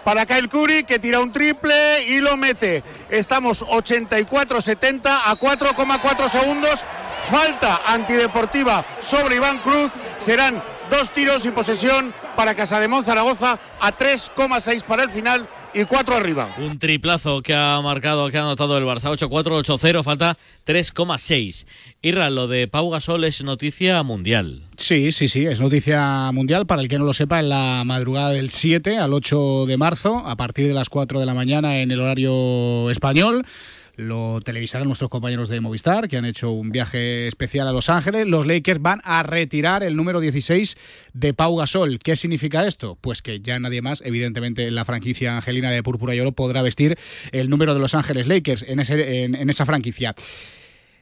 [0.04, 2.84] Para Kyle Curry, que tira un triple y lo mete.
[3.12, 6.84] Estamos 84-70 a 4,4 segundos.
[7.30, 9.92] Falta antideportiva sobre Iván Cruz.
[10.18, 16.16] Serán dos tiros y posesión para Casademón Zaragoza a 3,6 para el final y 4
[16.16, 16.56] arriba.
[16.58, 19.10] Un triplazo que ha marcado, que ha anotado el Barça.
[19.10, 21.66] 8-4, 8-0, falta 3,6.
[22.02, 24.64] Irra, lo de Pau Gasol es noticia mundial.
[24.78, 26.66] Sí, sí, sí, es noticia mundial.
[26.66, 30.20] Para el que no lo sepa, en la madrugada del 7 al 8 de marzo,
[30.26, 33.46] a partir de las 4 de la mañana en el horario español,
[33.96, 38.28] lo televisarán nuestros compañeros de Movistar, que han hecho un viaje especial a Los Ángeles.
[38.28, 40.78] Los Lakers van a retirar el número 16
[41.14, 42.00] de Pau Gasol.
[42.00, 42.98] ¿Qué significa esto?
[43.02, 46.62] Pues que ya nadie más, evidentemente, en la franquicia angelina de Púrpura y Oro podrá
[46.62, 46.98] vestir
[47.32, 50.16] el número de Los Ángeles Lakers en, ese, en, en esa franquicia.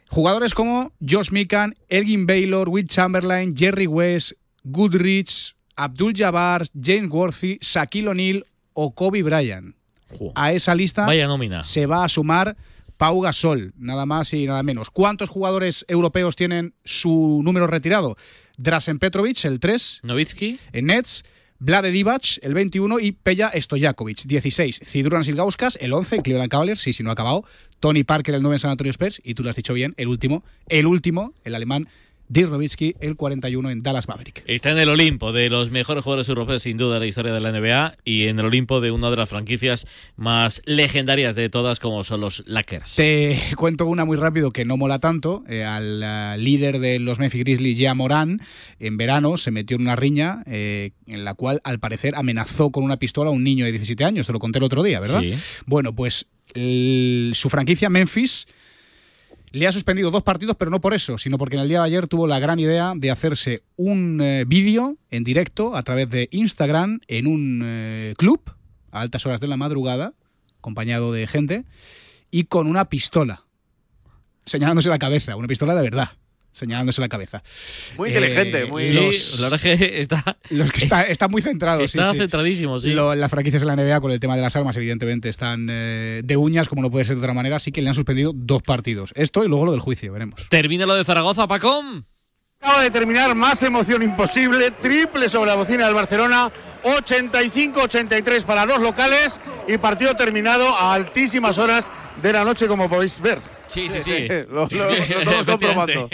[0.09, 4.31] Jugadores como Josh Mikan, Elgin Baylor, Will Chamberlain, Jerry West,
[4.63, 9.75] Goodrich, Abdul Jabbar, James Worthy, Shaquille O'Neal o Kobe Bryant.
[10.33, 11.63] A esa lista Vaya nómina.
[11.63, 12.57] se va a sumar
[12.99, 14.91] Pau Gasol, nada más y nada menos.
[14.91, 18.17] ¿Cuántos jugadores europeos tienen su número retirado?
[18.57, 20.01] Drasen Petrovic, el 3.
[20.03, 20.59] Novitsky.
[20.73, 21.23] En Nets.
[21.59, 24.81] Vlade Divac, el 21, y Peja Stojakovic, 16.
[24.83, 27.45] Cidruran Silgauskas, el 11, en Cleveland Cavaliers, sí, sí, no ha acabado.
[27.79, 30.07] Tony Parker, el 9 en San Antonio Spurs, y tú lo has dicho bien, el
[30.07, 31.87] último, el último, el alemán
[32.29, 34.43] Dirk Nowitzki, el 41 en Dallas Maverick.
[34.45, 37.39] Está en el Olimpo de los mejores jugadores europeos, sin duda, de la historia de
[37.39, 41.79] la NBA y en el Olimpo de una de las franquicias más legendarias de todas,
[41.79, 42.95] como son los Lakers.
[42.95, 45.43] Te cuento una muy rápido que no mola tanto.
[45.49, 48.41] Eh, al uh, líder de los Memphis Grizzlies, Ya Morán,
[48.79, 52.83] en verano se metió en una riña eh, en la cual, al parecer, amenazó con
[52.83, 54.27] una pistola a un niño de 17 años.
[54.27, 55.21] Te lo conté el otro día, ¿verdad?
[55.21, 55.33] Sí.
[55.65, 58.45] Bueno, pues el, su franquicia Memphis
[59.51, 61.85] le ha suspendido dos partidos, pero no por eso, sino porque en el día de
[61.85, 66.27] ayer tuvo la gran idea de hacerse un eh, vídeo en directo a través de
[66.31, 68.41] Instagram en un eh, club
[68.91, 70.13] a altas horas de la madrugada,
[70.59, 71.63] acompañado de gente,
[72.31, 73.43] y con una pistola,
[74.45, 76.09] señalándose la cabeza, una pistola de verdad.
[76.51, 77.41] Señalándose la cabeza.
[77.97, 80.37] Muy inteligente, Eh, muy- los- la verdad es que está.
[80.49, 81.79] los que está, está muy centrado.
[81.87, 82.17] sí, Está sí.
[82.17, 82.89] centradísimo, sí.
[82.91, 86.21] Lo- las franquicias de la NBA con el tema de las armas, evidentemente, están eh,
[86.23, 88.61] de uñas, como no puede ser de otra manera, así que le han suspendido dos
[88.63, 89.11] partidos.
[89.15, 90.41] Esto y luego lo del juicio, veremos.
[90.49, 92.05] Termina lo de Zaragoza, Pacón.
[92.61, 96.51] Acaba de terminar más emoción imposible, triple sobre la bocina del Barcelona,
[96.83, 101.89] 85-83 para los locales y partido terminado a altísimas horas
[102.21, 103.39] de la noche como podéis ver.
[103.69, 104.27] Sí, sí, sí.
[104.51, 106.09] Lo- lo- lo estamos comprobando.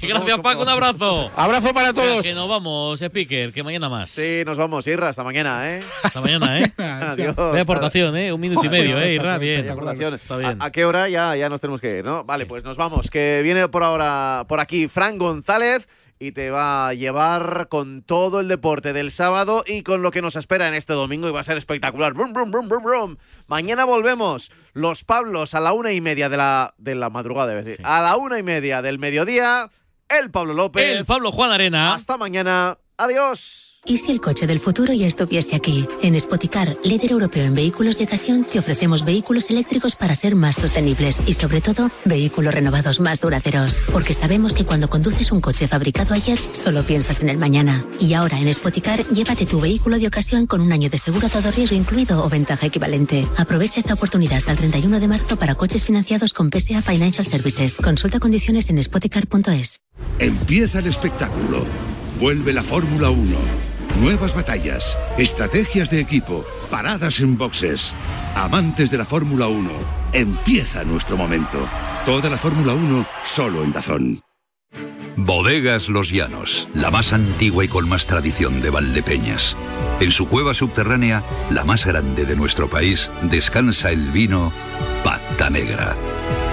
[0.00, 0.62] Gracias, Paco.
[0.62, 1.30] Un abrazo.
[1.36, 2.22] Abrazo para todos.
[2.22, 4.10] Que nos vamos, Speaker, que mañana más.
[4.10, 5.82] Sí, nos vamos, Irra, hasta mañana, ¿eh?
[6.02, 6.72] Hasta mañana, ¿eh?
[6.78, 7.34] Adiós.
[7.36, 8.32] Vaya aportación, ¿eh?
[8.32, 9.14] Un minuto y medio, ¿eh?
[9.14, 9.66] Irra, bien.
[9.68, 10.62] Está bien.
[10.62, 12.24] ¿A, a qué hora ya, ya nos tenemos que ir, no?
[12.24, 13.10] Vale, pues nos vamos.
[13.10, 15.88] Que viene por ahora, por aquí, Fran González
[16.20, 20.20] y te va a llevar con todo el deporte del sábado y con lo que
[20.20, 22.12] nos espera en este domingo y va a ser espectacular.
[22.12, 23.16] Brum, brum, brum, brum, brum.
[23.46, 24.52] Mañana volvemos.
[24.74, 28.02] Los Pablos a la una y media de la, de la madrugada, es decir, a
[28.02, 29.70] la una y media del mediodía.
[30.10, 30.84] El Pablo López.
[30.84, 31.94] El Pablo Juan Arena.
[31.94, 32.76] Hasta mañana.
[32.98, 33.69] Adiós.
[33.86, 35.88] ¿Y si el coche del futuro ya estuviese aquí?
[36.02, 40.56] En Spoticar, líder europeo en vehículos de ocasión, te ofrecemos vehículos eléctricos para ser más
[40.56, 43.80] sostenibles y, sobre todo, vehículos renovados más duraderos.
[43.90, 47.82] Porque sabemos que cuando conduces un coche fabricado ayer, solo piensas en el mañana.
[47.98, 51.30] Y ahora en Spoticar, llévate tu vehículo de ocasión con un año de seguro a
[51.30, 53.26] todo riesgo incluido o ventaja equivalente.
[53.38, 57.78] Aprovecha esta oportunidad hasta el 31 de marzo para coches financiados con PSA Financial Services.
[57.78, 59.80] Consulta condiciones en spoticar.es.
[60.18, 61.64] Empieza el espectáculo.
[62.20, 63.69] Vuelve la Fórmula 1.
[63.98, 67.92] Nuevas batallas, estrategias de equipo, paradas en boxes.
[68.34, 69.70] Amantes de la Fórmula 1,
[70.12, 71.58] empieza nuestro momento.
[72.06, 74.22] Toda la Fórmula 1 solo en Dazón.
[75.16, 79.56] Bodegas Los Llanos, la más antigua y con más tradición de Valdepeñas.
[80.00, 84.50] En su cueva subterránea, la más grande de nuestro país, descansa el vino
[85.04, 85.94] Pata Negra,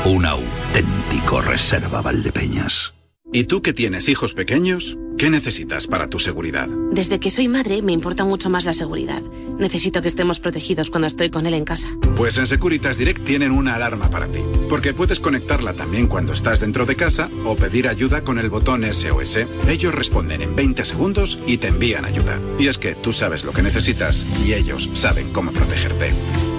[0.03, 2.96] un auténtico reserva Valdepeñas.
[3.33, 4.97] ¿Y tú que tienes hijos pequeños?
[5.17, 6.69] ¿Qué necesitas para tu seguridad?
[6.91, 9.21] Desde que soy madre me importa mucho más la seguridad.
[9.59, 11.89] Necesito que estemos protegidos cuando estoy con él en casa.
[12.15, 16.61] Pues en Securitas Direct tienen una alarma para ti, porque puedes conectarla también cuando estás
[16.61, 19.39] dentro de casa o pedir ayuda con el botón SOS.
[19.67, 22.39] Ellos responden en 20 segundos y te envían ayuda.
[22.57, 26.11] Y es que tú sabes lo que necesitas y ellos saben cómo protegerte.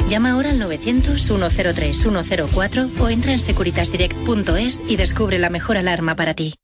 [0.09, 6.55] Llama ahora al 900-103-104 o entra en securitasdirect.es y descubre la mejor alarma para ti.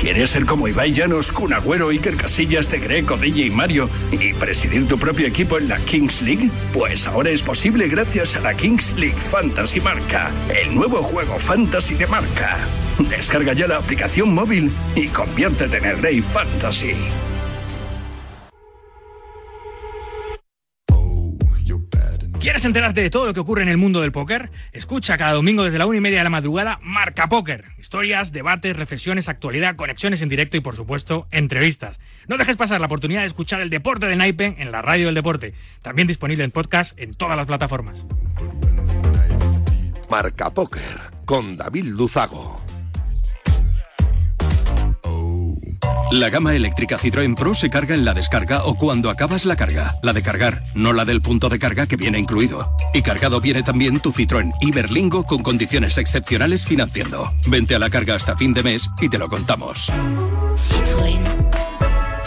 [0.00, 4.32] ¿Quieres ser como Ibai Llanos, Kun Agüero, Iker Casillas, De Greco, DJ y Mario y
[4.32, 6.48] presidir tu propio equipo en la Kings League?
[6.72, 11.96] Pues ahora es posible gracias a la Kings League Fantasy Marca, el nuevo juego fantasy
[11.96, 12.56] de marca.
[13.10, 16.94] Descarga ya la aplicación móvil y conviértete en el rey fantasy.
[22.40, 24.50] ¿Quieres enterarte de todo lo que ocurre en el mundo del póker?
[24.72, 27.66] Escucha cada domingo desde la una y media de la madrugada Marca Póker.
[27.78, 32.00] Historias, debates, reflexiones, actualidad, conexiones en directo y, por supuesto, entrevistas.
[32.28, 35.14] No dejes pasar la oportunidad de escuchar el deporte de Naipe en la radio del
[35.14, 35.52] deporte.
[35.82, 37.98] También disponible en podcast en todas las plataformas.
[40.08, 40.82] Marca Póker
[41.26, 42.69] con David Luzago.
[46.10, 49.96] La gama eléctrica Citroën Pro se carga en la descarga o cuando acabas la carga.
[50.02, 52.74] La de cargar, no la del punto de carga que viene incluido.
[52.92, 57.32] Y cargado viene también tu Citroën Iberlingo con condiciones excepcionales financiando.
[57.46, 59.88] Vente a la carga hasta fin de mes y te lo contamos.
[60.56, 61.49] Citroën.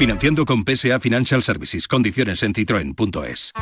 [0.04, 1.88] Financiando con PSA Financial Services.
[1.88, 3.54] Condiciones en citroen.es.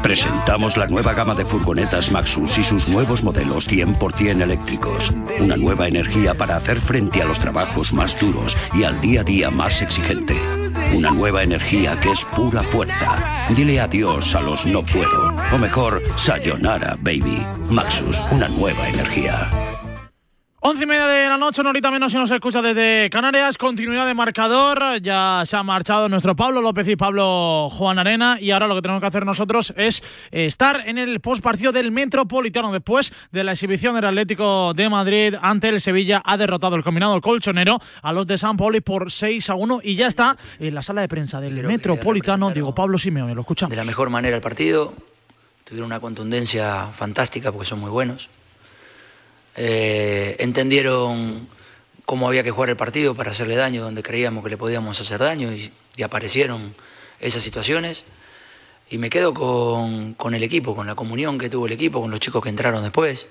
[0.00, 5.12] Presentamos la nueva gama de furgonetas Maxus y sus nuevos modelos 100% eléctricos.
[5.40, 9.24] Una nueva energía para hacer frente a los trabajos más duros y al día a
[9.24, 10.36] día más exigente.
[10.94, 13.48] Una nueva energía que es pura fuerza.
[13.56, 15.34] Dile adiós a los no puedo.
[15.52, 17.44] O mejor, sayonara, baby.
[17.70, 19.77] Maxus, una nueva energía.
[20.68, 23.56] Once y media de la noche, una horita menos si nos escucha desde Canarias.
[23.56, 25.00] Continuidad de marcador.
[25.00, 28.36] Ya se ha marchado nuestro Pablo López y Pablo Juan Arena.
[28.38, 31.90] Y ahora lo que tenemos que hacer nosotros es eh, estar en el postpartido del
[31.90, 32.70] Metropolitano.
[32.70, 37.18] Después de la exhibición del Atlético de Madrid ante el Sevilla, ha derrotado el combinado
[37.22, 39.80] colchonero a los de San Pauli por 6 a 1.
[39.84, 43.34] Y ya está en la sala de prensa del Metropolitano, digo Pablo Simeone.
[43.34, 43.70] Lo escuchamos.
[43.70, 44.92] De la mejor manera el partido.
[45.64, 48.28] Tuvieron una contundencia fantástica porque son muy buenos.
[49.60, 51.48] Eh, entendieron
[52.04, 55.18] cómo había que jugar el partido para hacerle daño donde creíamos que le podíamos hacer
[55.18, 56.76] daño y, aparecieron
[57.18, 58.04] esas situaciones.
[58.88, 62.20] Y me quedo con, el equipo, con la comunión que tuvo el equipo, con los
[62.20, 63.26] chicos que entraron después,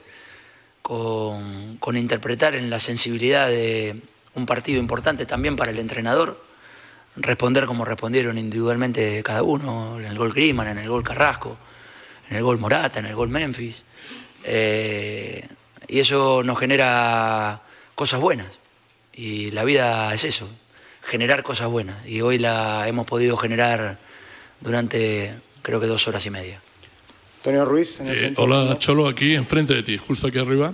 [0.81, 4.01] con, con interpretar en la sensibilidad de
[4.35, 6.43] un partido importante también para el entrenador,
[7.15, 11.57] responder como respondieron individualmente cada uno, en el gol Griman, en el gol Carrasco,
[12.29, 13.83] en el gol Morata, en el gol Memphis.
[14.43, 15.47] Eh,
[15.88, 17.62] y eso nos genera
[17.95, 18.60] cosas buenas.
[19.13, 20.47] Y la vida es eso,
[21.02, 22.06] generar cosas buenas.
[22.06, 23.97] Y hoy la hemos podido generar
[24.62, 26.62] durante creo que dos horas y media.
[27.38, 28.00] Antonio Ruiz.
[28.00, 30.73] En el eh, hola Cholo, aquí enfrente de ti, justo aquí arriba.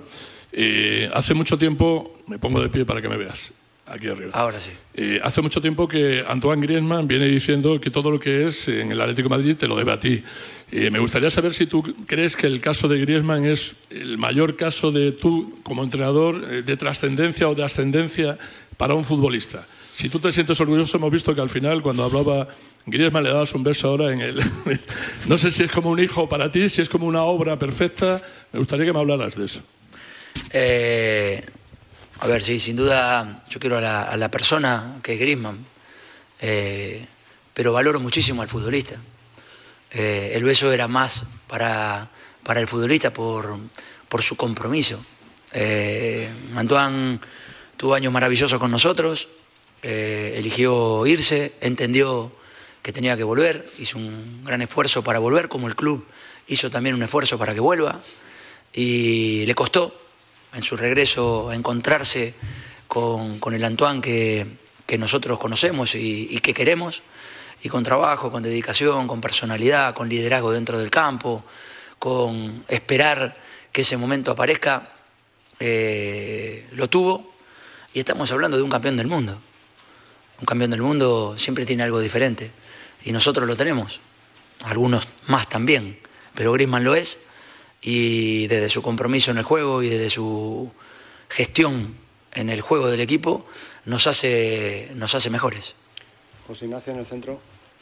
[0.52, 3.54] Eh, hace mucho tiempo, me pongo de pie para que me veas,
[3.86, 4.32] aquí arriba.
[4.34, 4.70] Ahora sí.
[4.94, 8.92] Eh, hace mucho tiempo que Antoine Griezmann viene diciendo que todo lo que es en
[8.92, 10.24] el Atlético de Madrid te lo debe a ti.
[10.72, 14.56] Eh, me gustaría saber si tú crees que el caso de Griezmann es el mayor
[14.56, 18.38] caso de tú, como entrenador, eh, de trascendencia o de ascendencia
[18.78, 19.68] para un futbolista.
[19.94, 22.48] Si tú te sientes orgulloso, hemos visto que al final, cuando hablaba
[22.86, 24.42] Griezmann, le dabas un beso ahora en el.
[25.28, 28.22] no sé si es como un hijo para ti, si es como una obra perfecta.
[28.52, 29.62] Me gustaría que me hablaras de eso.
[30.50, 31.46] Eh,
[32.24, 35.66] a ver, sí, sin duda yo quiero a la, persona que es Griezmann,
[36.40, 37.06] eh,
[37.54, 38.96] pero valoro muchísimo al futbolista.
[39.92, 42.10] Eh, el beso era más para,
[42.42, 43.58] para el futbolista por,
[44.08, 45.06] por su compromiso.
[45.52, 47.20] Eh, Antoine
[47.76, 49.28] tuvo años maravillosos con nosotros,
[49.82, 52.32] eligió irse, entendió
[52.82, 56.08] que tenía que volver, hizo un gran esfuerzo para volver, como el club
[56.48, 58.00] hizo también un esfuerzo para que vuelva,
[58.72, 60.03] y le costó
[60.54, 62.34] en su regreso encontrarse
[62.88, 67.02] con, el Antoine que, nosotros conocemos y, que queremos,
[67.64, 71.44] y con trabajo, con dedicación, con personalidad, con liderazgo dentro del campo,
[71.98, 73.38] con esperar
[73.72, 74.92] que ese momento aparezca,
[75.60, 77.34] eh, lo tuvo,
[77.94, 79.40] y estamos hablando de un campeón del mundo.
[80.40, 82.52] Un campeón del mundo siempre tiene algo diferente,
[83.04, 84.00] y nosotros lo tenemos,
[84.62, 86.00] algunos más también,
[86.36, 87.18] pero Griezmann lo es,
[87.84, 90.72] y desde su compromiso en el juego y desde su
[91.30, 91.96] gestión
[92.34, 93.46] en el juego del equipo
[93.86, 95.76] nos hace, nos hace mejores.
[96.48, 97.40] José Ignacio en el centro.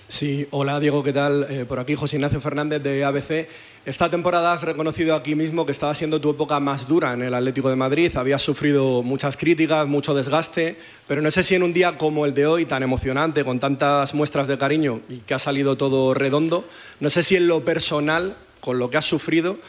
[0.08, 1.48] Sí, hola Diego, ¿qué tal?
[1.50, 3.48] Eh, por aquí José Ignacio Fernández de ABC.
[3.86, 7.34] Esta temporada has reconocido aquí mismo que estaba siendo tu época más dura en el
[7.34, 8.12] Atlético de Madrid.
[8.18, 10.76] Habías sufrido muchas críticas, mucho desgaste,
[11.08, 14.14] pero no sé si en un día como el de hoy, tan emocionante, con tantas
[14.14, 16.68] muestras de cariño y que ha salido todo redondo,
[17.00, 19.60] no sé si en lo personal, con lo que has sufrido,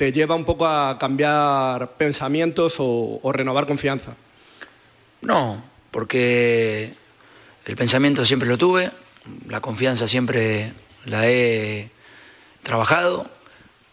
[0.00, 4.16] te lleva un poco a cambiar pensamientos o, renovar confianza.
[5.20, 6.94] No, porque
[7.66, 8.90] el pensamiento siempre lo tuve,
[9.46, 10.72] la confianza siempre
[11.04, 11.90] la he
[12.62, 13.30] trabajado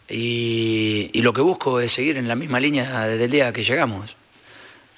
[0.08, 4.16] y, lo que busco es seguir en la misma línea desde el día que llegamos,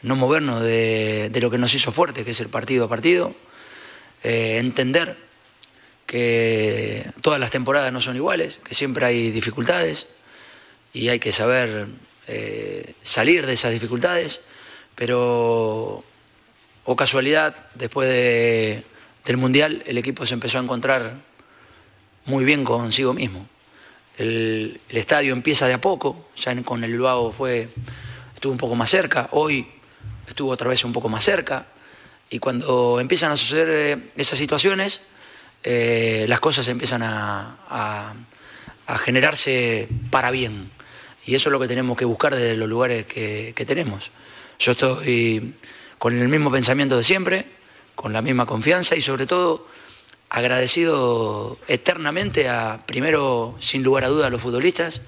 [0.03, 3.35] no movernos de, de lo que nos hizo fuerte, que es el partido a partido,
[4.23, 5.17] eh, entender
[6.07, 10.07] que todas las temporadas no son iguales, que siempre hay dificultades
[10.93, 11.87] y hay que saber
[12.27, 14.41] eh, salir de esas dificultades,
[14.95, 16.05] pero
[16.85, 18.85] o casualidad, después de,
[19.25, 21.15] del Mundial el equipo se empezó a encontrar
[22.25, 23.47] muy bien consigo mismo.
[24.17, 27.69] El, estadio empieza de a poco, ya con el Bilbao fue,
[28.35, 29.67] estuvo un poco más cerca, hoy
[30.29, 31.67] estuvo otra vez un poco más cerca,
[32.29, 35.01] y cuando empiezan a suceder eh, esas situaciones,
[35.63, 38.15] eh, las cosas empiezan a,
[38.87, 40.71] a, generarse para bien.
[41.27, 44.11] Y eso es lo que tenemos que buscar desde los lugares que, tenemos.
[44.59, 45.55] Yo estoy
[45.99, 47.47] con el mismo pensamiento de siempre,
[47.95, 49.67] con la misma confianza y sobre todo
[50.31, 55.03] agradecido eternamente a, primero, sin lugar a duda, a los futbolistas,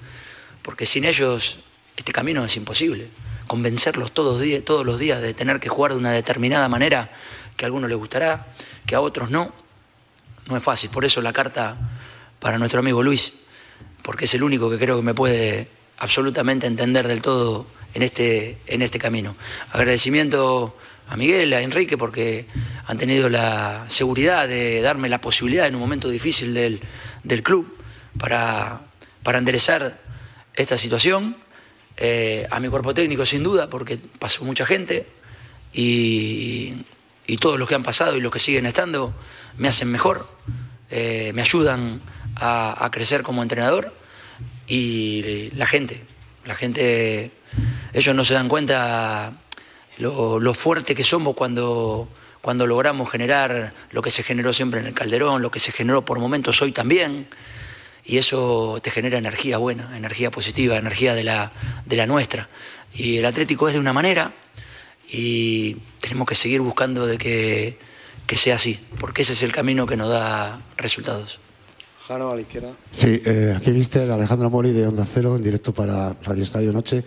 [0.61, 1.59] porque sin ellos
[1.95, 3.09] este camino es imposible.
[3.47, 7.11] Convencerlos todos, todos los días de tener que jugar de una determinada manera
[7.55, 8.53] que a algunos les gustará,
[8.85, 9.53] que a otros no,
[10.47, 10.89] no es fácil.
[10.89, 11.77] Por eso la carta
[12.39, 13.33] para nuestro amigo Luis,
[14.01, 18.57] porque es el único que creo que me puede absolutamente entender del todo en este,
[18.67, 19.35] en este camino.
[19.71, 20.75] Agradecimiento
[21.07, 22.47] a Miguel, a Enrique, porque
[22.85, 26.81] han tenido la seguridad de darme la posibilidad en un momento difícil del,
[27.43, 27.77] club
[28.17, 28.81] para,
[29.23, 29.99] para enderezar
[30.55, 31.37] esta situación.
[31.97, 35.05] Eh, a mi cuerpo técnico, sin duda, porque pasó mucha gente
[35.71, 36.85] y,
[37.39, 39.13] todos los que han pasado y los que siguen estando
[39.57, 40.27] me hacen mejor,
[40.89, 42.01] eh, me ayudan
[42.35, 43.93] a, crecer como entrenador
[44.67, 46.03] y la gente,
[46.45, 47.31] la gente,
[47.93, 49.33] ellos no se dan cuenta
[49.97, 52.07] lo, fuerte que somos cuando,
[52.41, 56.03] cuando logramos generar lo que se generó siempre en el Calderón, lo que se generó
[56.03, 57.27] por momentos hoy también,
[58.05, 61.51] y eso te genera energía buena, energía positiva, energía de la,
[61.85, 62.49] de la nuestra.
[62.93, 64.33] Y el Atlético es de una manera
[65.09, 67.79] y tenemos que seguir buscando de que,
[68.27, 71.39] que sea así, porque ese es el camino que nos da resultados.
[72.07, 72.71] Jano, a la izquierda.
[72.91, 76.73] Sí, eh, aquí viste a Alejandro Mori de Onda Cero en directo para Radio Estadio
[76.73, 77.03] Noche.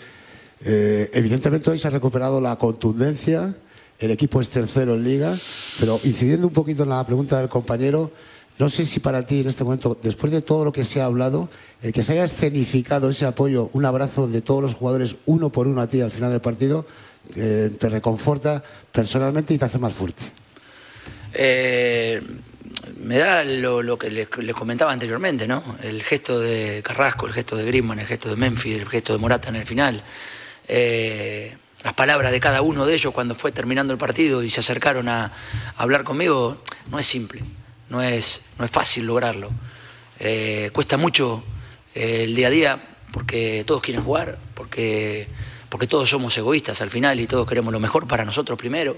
[0.65, 3.55] Eh, evidentemente hoy se ha recuperado la contundencia,
[3.99, 5.39] el equipo es tercero en liga,
[5.79, 8.11] pero incidiendo un poquito en la pregunta del compañero,
[8.59, 11.05] no sé si para ti en este momento, después de todo lo que se ha
[11.05, 11.51] hablado,
[11.83, 15.69] el que se haya escenificado ese apoyo, un abrazo de todos los jugadores uno por
[15.69, 16.87] uno a ti al final del partido,
[17.37, 20.23] eh, te reconforta personalmente y te hace más fuerte.
[21.35, 22.23] Eh,
[22.97, 25.77] me da lo, que les, comentaba anteriormente, ¿no?
[25.83, 29.19] El gesto de Carrasco, el gesto de Griezmann, el gesto de Memphis, el gesto de
[29.19, 30.03] Morata en el final.
[30.69, 34.61] Eh, las palabras de cada uno de ellos cuando fue terminando el partido y se
[34.61, 35.33] acercaron a,
[35.77, 37.43] hablar conmigo, no es simple,
[37.91, 39.51] no es, no es fácil lograrlo.
[40.19, 41.45] Eh, cuesta mucho
[41.95, 42.79] eh, el día a día
[43.13, 45.29] porque todos quieren jugar, porque,
[45.69, 48.97] porque todos somos egoístas al final y todos queremos lo mejor para nosotros primero.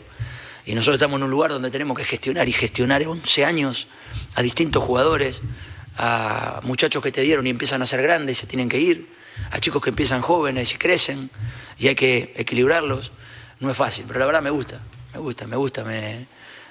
[0.68, 3.88] Y nosotros estamos en un lugar donde tenemos que gestionar y gestionar 11 años
[4.34, 5.40] a distintos jugadores,
[5.96, 9.08] a muchachos que te dieron y empiezan a ser grandes y se tienen que ir
[9.50, 11.30] a chicos que empiezan jóvenes y crecen
[11.78, 13.12] y hay que equilibrarlos.
[13.60, 14.82] No es fácil, pero la verdad me gusta,
[15.14, 16.26] me gusta, me gusta, me,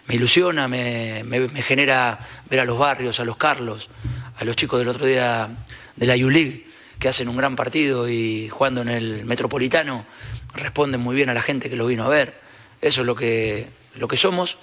[0.09, 1.23] ilusiona, me,
[1.63, 3.89] genera ver a los barrios, a los Carlos,
[4.37, 6.67] a los chicos del otro día de la U-League
[6.99, 10.05] que hacen un gran partido y jugando en el Metropolitano
[10.53, 12.45] responden muy bien a la gente que lo vino a ver.
[12.79, 14.57] Eso es lo que, lo que somos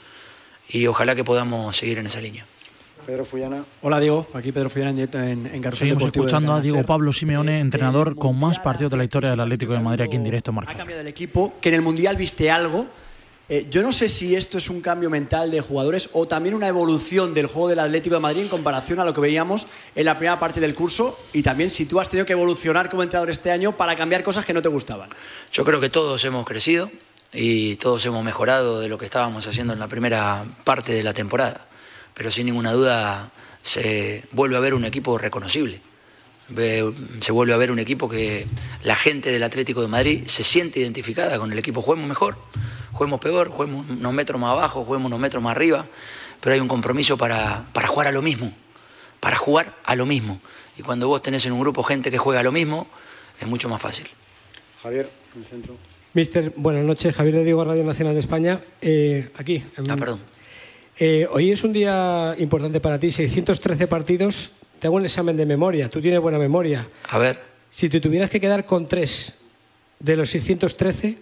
[0.68, 2.46] y ojalá que podamos seguir en esa línea.
[3.04, 3.64] Pedro Fuyana.
[3.82, 7.60] Hola Diego, aquí Pedro Fuyana en directo en, en Seguimos escuchando a Diego Pablo Simeone,
[7.60, 10.72] entrenador con más partidos de la historia del Atlético de Madrid aquí en directo Marca.
[10.72, 12.86] Ha cambiado el equipo, que en el Mundial viste algo.
[13.46, 16.66] Eh, yo no sé si esto es un cambio mental de jugadores o también una
[16.66, 20.16] evolución del juego del Atlético de Madrid en comparación a lo que veíamos en la
[20.16, 23.50] primera parte del curso y también si tú has tenido que evolucionar como entrenador este
[23.50, 25.10] año para cambiar cosas que no te gustaban.
[25.52, 26.90] Yo creo que todos hemos crecido
[27.34, 31.12] y todos hemos mejorado de lo que estábamos haciendo en la primera parte de la
[31.12, 31.66] temporada
[32.14, 33.30] pero sin ninguna duda
[33.60, 35.80] se vuelve a ver un equipo reconocible.
[37.20, 38.46] Se vuelve a ver un equipo que
[38.82, 41.82] la gente del Atlético de Madrid se siente identificada con el equipo.
[41.82, 42.36] Juguemos mejor,
[42.92, 45.86] juguemos peor, juguemos unos metros más abajo, juguemos unos metros más arriba,
[46.40, 48.52] pero hay un compromiso para, para jugar a lo mismo,
[49.20, 50.40] para jugar a lo mismo.
[50.76, 52.86] Y cuando vos tenés en un grupo gente que juega a lo mismo,
[53.40, 54.06] es mucho más fácil.
[54.82, 55.93] Javier, en el centro.
[56.14, 57.12] Mister, buenas noches.
[57.12, 58.60] Javier de Diego, Radio Nacional de España.
[58.80, 59.64] Eh, aquí.
[59.88, 60.20] Ah, perdón.
[60.96, 64.52] Eh, hoy es un día importante para ti, 613 partidos.
[64.78, 65.90] Te hago un examen de memoria.
[65.90, 66.88] Tú tienes buena memoria.
[67.08, 67.42] A ver.
[67.68, 69.34] Si te tuvieras que quedar con tres
[69.98, 71.18] de los 613.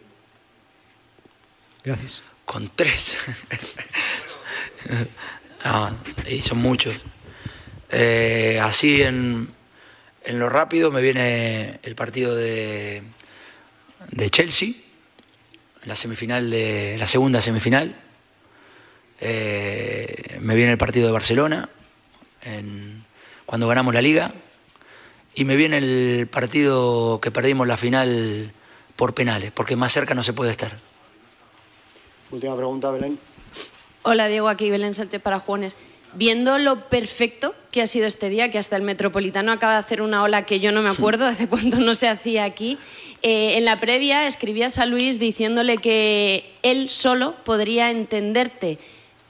[1.83, 2.23] Gracias.
[2.45, 3.17] Con tres.
[6.31, 7.01] y son muchos.
[7.91, 9.49] Eh, así en,
[10.23, 13.03] en, lo rápido me viene el partido de,
[14.13, 14.75] de Chelsea,
[15.85, 17.97] la semifinal de la segunda semifinal,
[19.21, 21.69] eh, me viene el partido de Barcelona,
[23.47, 24.33] cuando ganamos la liga,
[25.35, 28.53] y me viene el partido que perdimos la final
[28.97, 30.79] por penales, porque más cerca no se puede estar.
[32.31, 33.19] Última pregunta, Belén.
[34.03, 35.77] Hola Diego, aquí Belén Sánchez para Juanes.
[36.15, 40.03] Viendo lo perfecto que ha sido este día, que hasta el Metropolitano acaba de hacer
[40.03, 42.79] una ola que yo no me acuerdo, hace cuánto no se hacía aquí,
[43.23, 48.79] eh, en la previa escribías a Luis diciéndole que él solo podría entenderte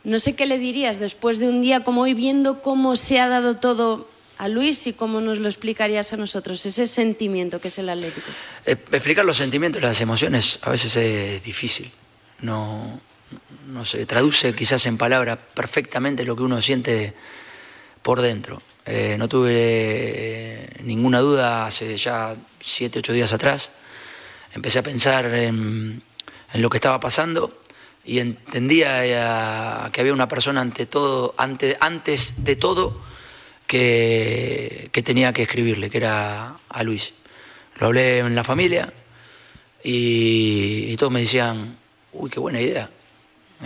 [0.05, 3.29] no sé qué le dirías después de un día como hoy, viendo cómo se ha
[3.29, 7.79] dado todo a Luis y cómo nos lo explicarías a nosotros, ese sentimiento que es
[7.79, 8.27] el Atlético.
[8.67, 11.93] Eh, explicar los sentimientos, las emociones, a veces es difícil.
[12.41, 13.01] No,
[13.69, 17.15] no sé, traduce quizás en palabras perfectamente lo que uno siente
[18.03, 18.61] por dentro.
[18.85, 23.71] Eh, no tuve eh, ninguna duda hace ya siete, ocho días atrás.
[24.55, 26.03] Empecé a pensar en,
[26.55, 27.63] lo que estaba pasando
[28.05, 33.01] y entendía eh, que había una persona ante todo, ante, antes de todo
[33.67, 37.15] que, tenía que escribirle, que era a Luis.
[37.79, 38.93] Lo hablé en la familia
[39.83, 41.79] y, todos me decían,
[42.13, 42.91] uy, qué buena idea.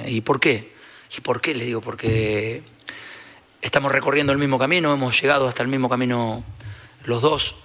[0.06, 0.72] ¿Y por qué?
[1.16, 1.54] ¿Y por qué?
[1.54, 2.62] Le digo, porque
[3.60, 6.44] estamos recorriendo el mismo camino, hemos llegado hasta el mismo camino
[7.04, 7.56] los dos,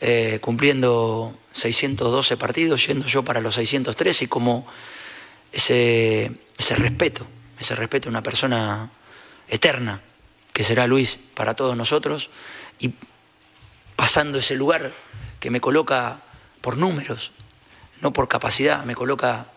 [0.00, 4.66] eh, cumpliendo 612 partidos, yendo yo para los 613 y como
[5.52, 7.26] ese, ese respeto,
[7.58, 8.90] ese respeto a una persona
[9.48, 10.02] eterna,
[10.52, 12.30] que será Luis para todos nosotros,
[12.78, 12.94] y
[13.96, 14.92] pasando ese lugar
[15.40, 16.22] que me coloca
[16.60, 17.32] por números,
[18.00, 19.48] no por capacidad, me coloca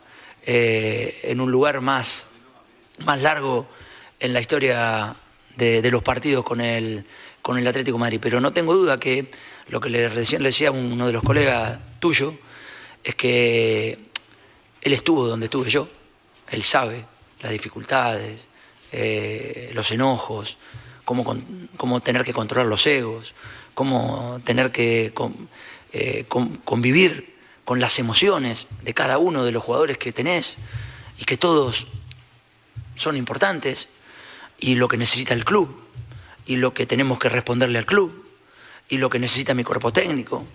[0.46, 2.28] eh, en un lugar más,
[3.06, 3.68] más largo
[4.20, 5.16] en la historia
[5.56, 7.06] de, los partidos con el,
[7.42, 8.20] con el Atlético Madrid.
[8.22, 9.30] Pero no tengo duda que
[9.70, 12.34] lo que le, recién le decía uno de los colegas tuyo
[13.03, 13.97] es que
[14.82, 15.89] él estuvo donde estuve yo,
[16.49, 17.05] él sabe
[17.41, 18.47] las dificultades,
[18.91, 20.57] eh, los enojos,
[21.05, 21.38] cómo,
[21.78, 23.34] cómo, tener que controlar los egos,
[23.74, 25.13] cómo tener que
[25.93, 30.55] eh, convivir con las emociones de cada uno de los jugadores que tenés
[31.20, 31.88] y que todos
[32.95, 33.89] son importantes
[34.59, 35.84] y lo que necesita el club,
[36.45, 38.26] y lo que tenemos que responderle al club,
[38.90, 40.46] y lo que necesita mi cuerpo técnico,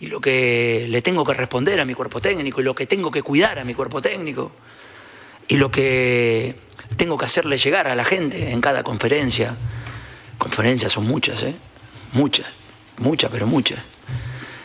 [0.00, 3.10] y lo que le tengo que responder a mi cuerpo técnico, y lo que tengo
[3.10, 4.52] que cuidar a mi cuerpo técnico,
[5.48, 6.56] y lo que
[6.96, 9.56] tengo que hacerle llegar a la gente en cada conferencia.
[10.38, 11.54] Conferencias son muchas, ¿eh?
[12.12, 12.46] Muchas,
[12.98, 13.80] muchas, pero muchas.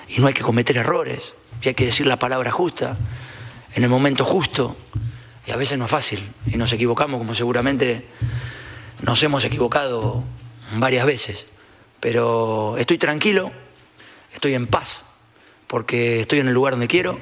[0.07, 2.97] Y no hay que cometer errores, y hay que decir la palabra justa,
[3.73, 4.77] en el momento justo,
[5.45, 8.05] y a veces no es fácil, y nos equivocamos como seguramente
[9.01, 10.23] nos hemos equivocado
[10.77, 11.47] varias veces,
[12.05, 13.51] pero estoy tranquilo,
[14.31, 15.07] estoy en paz,
[15.65, 17.17] porque estoy en el lugar donde quiero,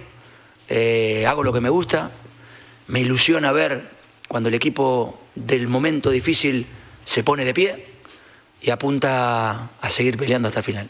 [0.67, 2.11] eh, hago lo que me gusta,
[2.88, 3.91] me ilusiona ver
[4.27, 6.67] cuando el equipo del momento difícil
[7.05, 7.86] se pone de pie
[8.61, 10.89] y apunta a seguir peleando hasta el final.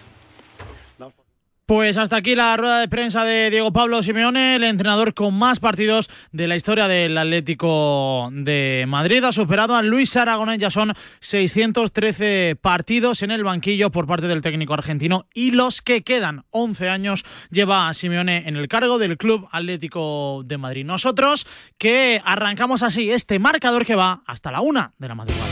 [1.65, 5.61] Pues hasta aquí la rueda de prensa de Diego Pablo Simeone, el entrenador con más
[5.61, 9.23] partidos de la historia del Atlético de Madrid.
[9.23, 14.41] Ha superado a Luis Aragonés, ya son 613 partidos en el banquillo por parte del
[14.41, 19.17] técnico argentino y los que quedan 11 años lleva a Simeone en el cargo del
[19.17, 20.83] Club Atlético de Madrid.
[20.83, 21.47] Nosotros
[21.77, 25.47] que arrancamos así este marcador que va hasta la una de la madrugada.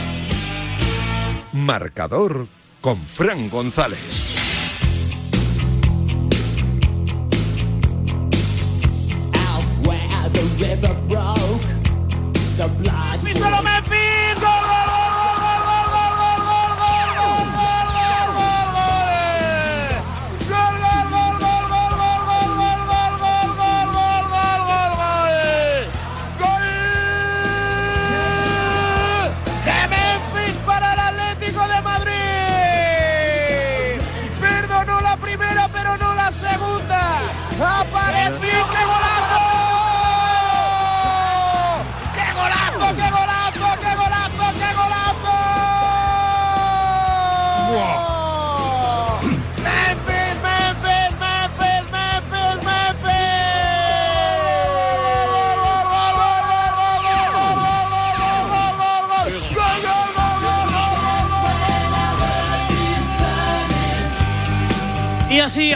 [1.54, 2.48] Marcador
[2.82, 4.31] con Fran González.
[10.62, 11.66] River broke.
[12.56, 14.01] The blood.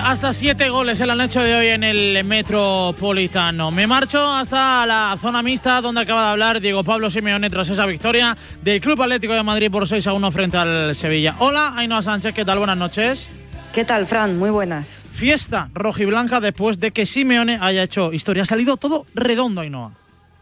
[0.06, 3.72] Hasta siete goles el han hecho de hoy en el Metropolitano.
[3.72, 7.86] Me marcho hasta la zona mixta donde acaba de hablar Diego Pablo Simeone tras esa
[7.86, 11.34] victoria del Club Atlético de Madrid por 6 a 1 frente al Sevilla.
[11.40, 12.58] Hola, Ainhoa Sánchez, ¿qué tal?
[12.58, 13.28] Buenas noches.
[13.74, 14.38] ¿Qué tal, Fran?
[14.38, 15.02] Muy buenas.
[15.12, 18.44] Fiesta rojiblanca después de que Simeone haya hecho historia.
[18.44, 19.90] Ha salido todo redondo, Ainhoa.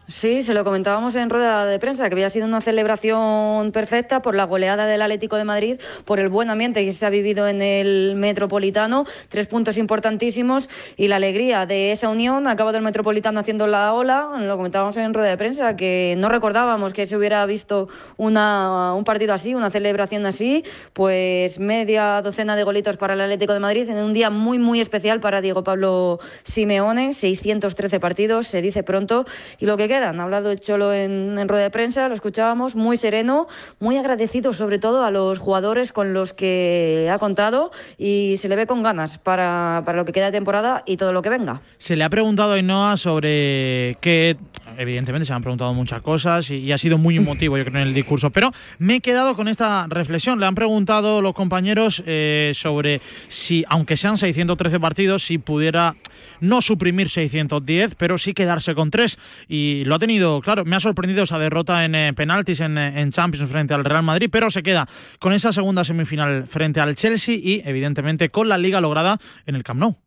[0.07, 4.35] Sí, se lo comentábamos en rueda de prensa, que había sido una celebración perfecta por
[4.35, 7.63] la goleada del Atlético de Madrid, por el buen ambiente que se ha vivido en
[7.63, 12.47] el Metropolitano, tres puntos importantísimos y la alegría de esa unión.
[12.47, 16.93] Acabado el Metropolitano haciendo la ola, lo comentábamos en rueda de prensa, que no recordábamos
[16.93, 17.87] que se hubiera visto
[18.17, 23.53] una, un partido así, una celebración así, pues media docena de golitos para el Atlético
[23.53, 28.61] de Madrid en un día muy, muy especial para Diego Pablo Simeone, 613 partidos, se
[28.61, 29.25] dice pronto,
[29.57, 33.47] y lo que han hablado Cholo en, rueda de prensa, lo escuchábamos, muy sereno,
[33.79, 38.55] muy agradecido sobre todo a los jugadores con los que ha contado y se le
[38.55, 41.61] ve con ganas para, para lo que queda de temporada y todo lo que venga.
[41.77, 44.37] Se le ha preguntado a Ainhoa sobre qué
[44.77, 47.93] evidentemente se han preguntado muchas cosas y, ha sido muy emotivo, yo creo, en el
[47.93, 48.29] discurso.
[48.29, 50.39] Pero me he quedado con esta reflexión.
[50.39, 55.95] Le han preguntado los compañeros eh, sobre si, aunque sean 613 partidos, si pudiera
[56.41, 59.17] no suprimir 610, pero sí quedarse con tres.
[59.47, 63.11] Y lo ha tenido, claro, me ha sorprendido esa derrota en eh, penaltis en, en
[63.11, 64.87] Champions frente al Real Madrid, pero se queda
[65.19, 69.63] con esa segunda semifinal frente al Chelsea y, evidentemente, con la liga lograda en el
[69.63, 70.04] Camp Nou.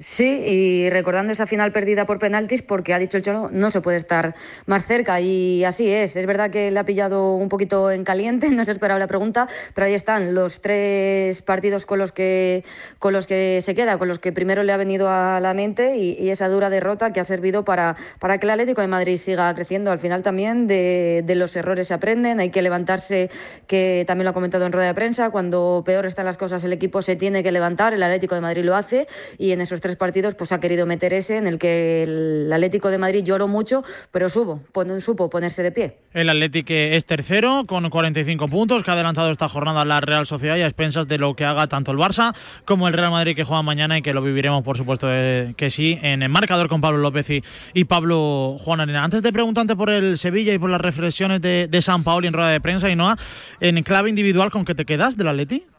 [0.00, 3.80] Sí, y recordando esa final perdida por penaltis, porque ha dicho el Cholo, no se
[3.80, 4.36] puede estar
[4.66, 6.14] más cerca, y así es.
[6.14, 9.48] Es verdad que le ha pillado un poquito en caliente, no se esperaba la pregunta,
[9.74, 12.62] pero ahí están los tres partidos con los que,
[13.00, 15.96] con los que se queda, con los que primero le ha venido a la mente,
[15.96, 19.52] y, esa dura derrota que ha servido para, para que el Atlético de Madrid siga
[19.56, 19.90] creciendo.
[19.90, 23.30] Al final también de, los errores se aprenden, hay que levantarse,
[23.66, 26.72] que también lo ha comentado en rueda de prensa, cuando peor están las cosas el
[26.72, 29.87] equipo se tiene que levantar, el Atlético de Madrid lo hace, y en esos tres
[29.96, 33.84] partidos pues ha querido meter ese en el que el Atlético de Madrid lloró mucho,
[34.10, 34.62] pero subo,
[35.00, 35.98] supo ponerse de pie.
[36.12, 40.56] El Atlético es tercero con 45 puntos, que ha adelantado esta jornada la Real Sociedad
[40.56, 42.34] y a expensas de lo que haga tanto el Barça
[42.64, 45.98] como el Real Madrid que juega mañana y que lo viviremos, por supuesto, que sí,
[46.02, 47.26] en el marcador con Pablo López
[47.74, 49.04] y, Pablo Juan Arena.
[49.04, 52.34] Antes de preguntarte por el Sevilla y por las reflexiones de, de San Paolo en
[52.34, 53.16] rueda de prensa, y Noa,
[53.60, 55.77] en clave individual, ¿con qué te quedas del Atlético?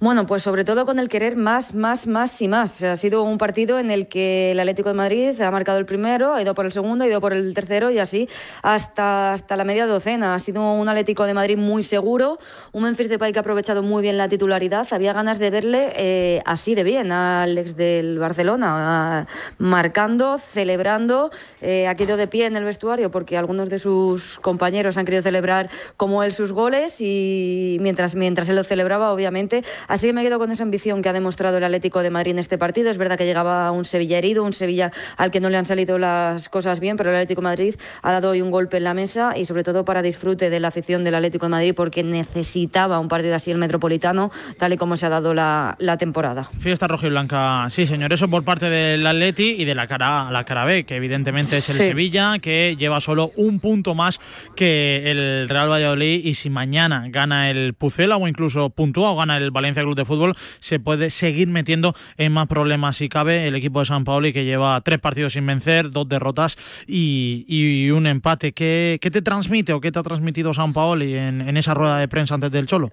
[0.00, 2.84] Bueno, pues sobre todo con el querer más, más, más y más.
[2.84, 6.34] Ha sido un partido en el que el Atlético de Madrid ha marcado el primero,
[6.34, 8.28] ha ido por el segundo, ha ido por el tercero y así
[8.62, 10.36] hasta, hasta la media docena.
[10.36, 12.38] Ha sido un Atlético de Madrid muy seguro,
[12.70, 14.86] un Memphis Depay que ha aprovechado muy bien la titularidad.
[14.92, 19.26] Había ganas de verle eh, así de bien al ex del Barcelona,
[19.58, 21.32] marcando, celebrando.
[21.60, 25.24] Eh, ha quedado de pie en el vestuario porque algunos de sus compañeros han querido
[25.24, 30.22] celebrar como él sus goles y mientras, mientras él lo celebraba, obviamente Así que me
[30.22, 32.90] quedo con esa ambición que ha demostrado el Atlético de Madrid en este partido.
[32.90, 35.98] Es verdad que llegaba un Sevilla herido, un Sevilla al que no le han salido
[35.98, 38.94] las cosas bien, pero el Atlético de Madrid ha dado hoy un golpe en la
[38.94, 42.98] mesa y sobre todo para disfrute de la afición del Atlético de Madrid porque necesitaba
[43.00, 46.48] un partido así el Metropolitano, tal y como se ha dado la, temporada.
[46.60, 50.30] Fiesta roja y blanca, sí señor, eso por parte del Atleti y de la cara,
[50.30, 54.20] la cara B, que evidentemente es el Sevilla, que lleva solo un punto más
[54.54, 59.36] que el Real Valladolid y si mañana gana el Pucela o incluso puntúa o gana
[59.38, 63.54] el Valencia Club de Fútbol se puede seguir metiendo en más problemas si cabe el
[63.54, 66.56] equipo de San Paolo y que lleva tres partidos sin vencer, dos derrotas
[66.86, 68.52] y, un empate.
[68.52, 72.08] ¿Qué, te transmite o qué te ha transmitido San Paolo en, en esa rueda de
[72.08, 72.90] prensa antes del Cholo?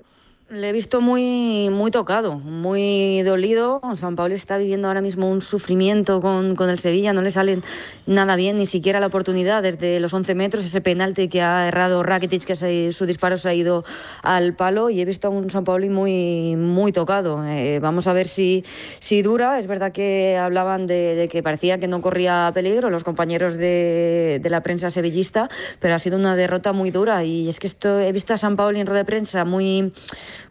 [0.56, 3.82] Le he visto muy, muy tocado, muy dolido.
[3.96, 7.60] San Pablo está viviendo ahora mismo un sufrimiento con, con, el Sevilla, no le sale
[8.06, 12.04] nada bien, ni siquiera la oportunidad desde los 11 metros, ese penalti que ha errado
[12.04, 13.84] Rakitic, que su disparo se ha ido
[14.22, 17.46] al palo, y he visto a un San Pablo muy, muy tocado.
[17.46, 18.64] Eh, vamos a ver si,
[19.00, 19.60] si dura.
[19.60, 24.50] Es verdad que hablaban de, que parecía que no corría peligro los compañeros de, de,
[24.50, 25.50] la prensa sevillista,
[25.82, 27.26] pero ha sido una derrota muy dura.
[27.26, 29.92] Y es que esto, he visto a San Pablo en rueda de prensa muy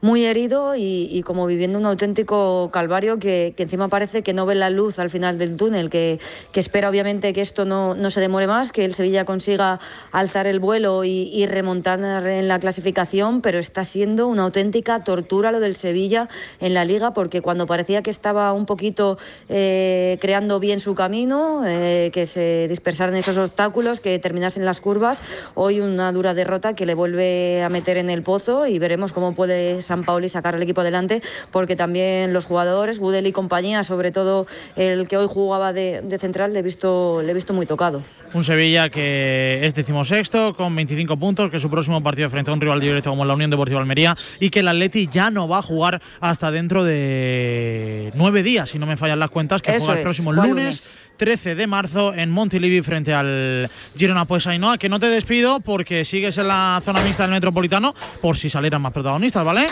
[0.04, 4.68] muy herido y, como viviendo un auténtico calvario que, encima parece que no ve la
[4.68, 6.20] luz al final del túnel, que,
[6.52, 9.80] espera obviamente que esto no, no, se demore más, que el Sevilla consiga
[10.12, 15.58] alzar el vuelo y, remontar en la clasificación, pero está siendo una auténtica tortura lo
[15.58, 16.28] del Sevilla
[16.60, 19.16] en la liga porque cuando parecía que estaba un poquito
[19.48, 25.22] eh, creando bien su camino, eh, que se dispersaran esos obstáculos, que terminasen las curvas,
[25.54, 29.34] hoy una dura derrota que le vuelve a meter en el pozo y veremos cómo
[29.34, 31.22] puede San Pauli sacar el equipo adelante,
[31.52, 36.52] porque también los jugadores, Gudel y compañía, sobre todo el que hoy jugaba de, central,
[36.52, 38.02] le he, visto, le he visto muy tocado.
[38.32, 42.60] Un Sevilla que es decimosexto con 25 puntos, que su próximo partido frente a un
[42.60, 45.62] rival directo como la Unión Deportiva Almería y que el Atleti ya no va a
[45.62, 50.02] jugar hasta dentro de nueve días, si no me fallan las cuentas, que juega el
[50.02, 50.98] próximo lunes.
[51.16, 54.24] 13 de marzo en Montilivi frente al Girona.
[54.24, 58.36] Pues Ainhoa, que no te despido porque sigues en la zona mixta del Metropolitano por
[58.36, 59.66] si salieran más protagonistas, ¿vale?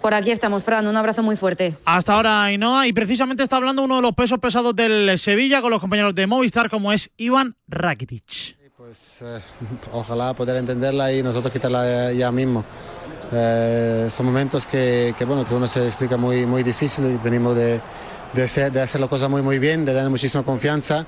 [0.00, 0.86] Por aquí estamos, Fran.
[0.86, 1.74] Un abrazo muy fuerte.
[1.84, 2.86] Hasta ahora, Ainhoa.
[2.86, 6.26] Y precisamente está hablando uno de los pesos pesados del Sevilla con los compañeros de
[6.26, 8.56] Movistar, como es Iván Rakitic.
[8.76, 9.40] Pues eh,
[9.92, 12.64] ojalá poder entenderla y nosotros quitarla ya mismo.
[13.32, 17.80] Eh, son momentos que, bueno, que uno se explica muy, muy difícil y venimos de,
[18.36, 21.06] de hacer, de hacer las cosas muy, muy bien, de tener muchísima confianza.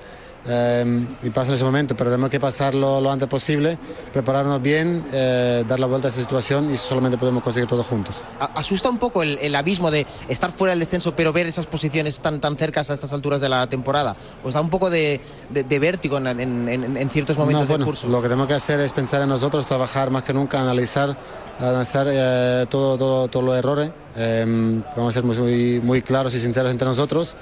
[0.50, 3.78] Eh, y pasa en ese momento, pero tenemos que pasarlo lo antes posible,
[4.12, 8.22] prepararnos bien, eh, dar la vuelta a esa situación y solamente podemos conseguir todo juntos.
[8.38, 12.40] ¿Asusta un poco el, abismo de estar fuera del descenso pero ver esas posiciones tan,
[12.40, 14.16] tan cercas a estas alturas de la temporada?
[14.42, 15.20] ¿Os da un poco de,
[15.50, 18.08] de, vértigo en, en, ciertos momentos del curso?
[18.08, 21.14] Lo que tenemos que hacer es pensar en nosotros, trabajar más que nunca, analizar,
[21.60, 23.90] analizar eh, todo, todo, todos los errores.
[24.16, 27.36] vamos a ser muy, muy claros y sinceros entre nosotros.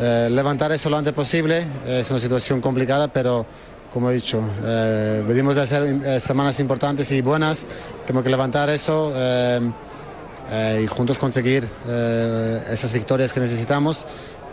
[0.00, 3.46] levantar eso lo antes posible es una situación complicada, pero
[3.92, 7.66] como he dicho, eh, venimos de hacer eh, semanas importantes y buenas,
[8.06, 9.60] tenemos que levantar eso eh,
[10.82, 11.68] y juntos conseguir
[12.72, 14.04] esas victorias que necesitamos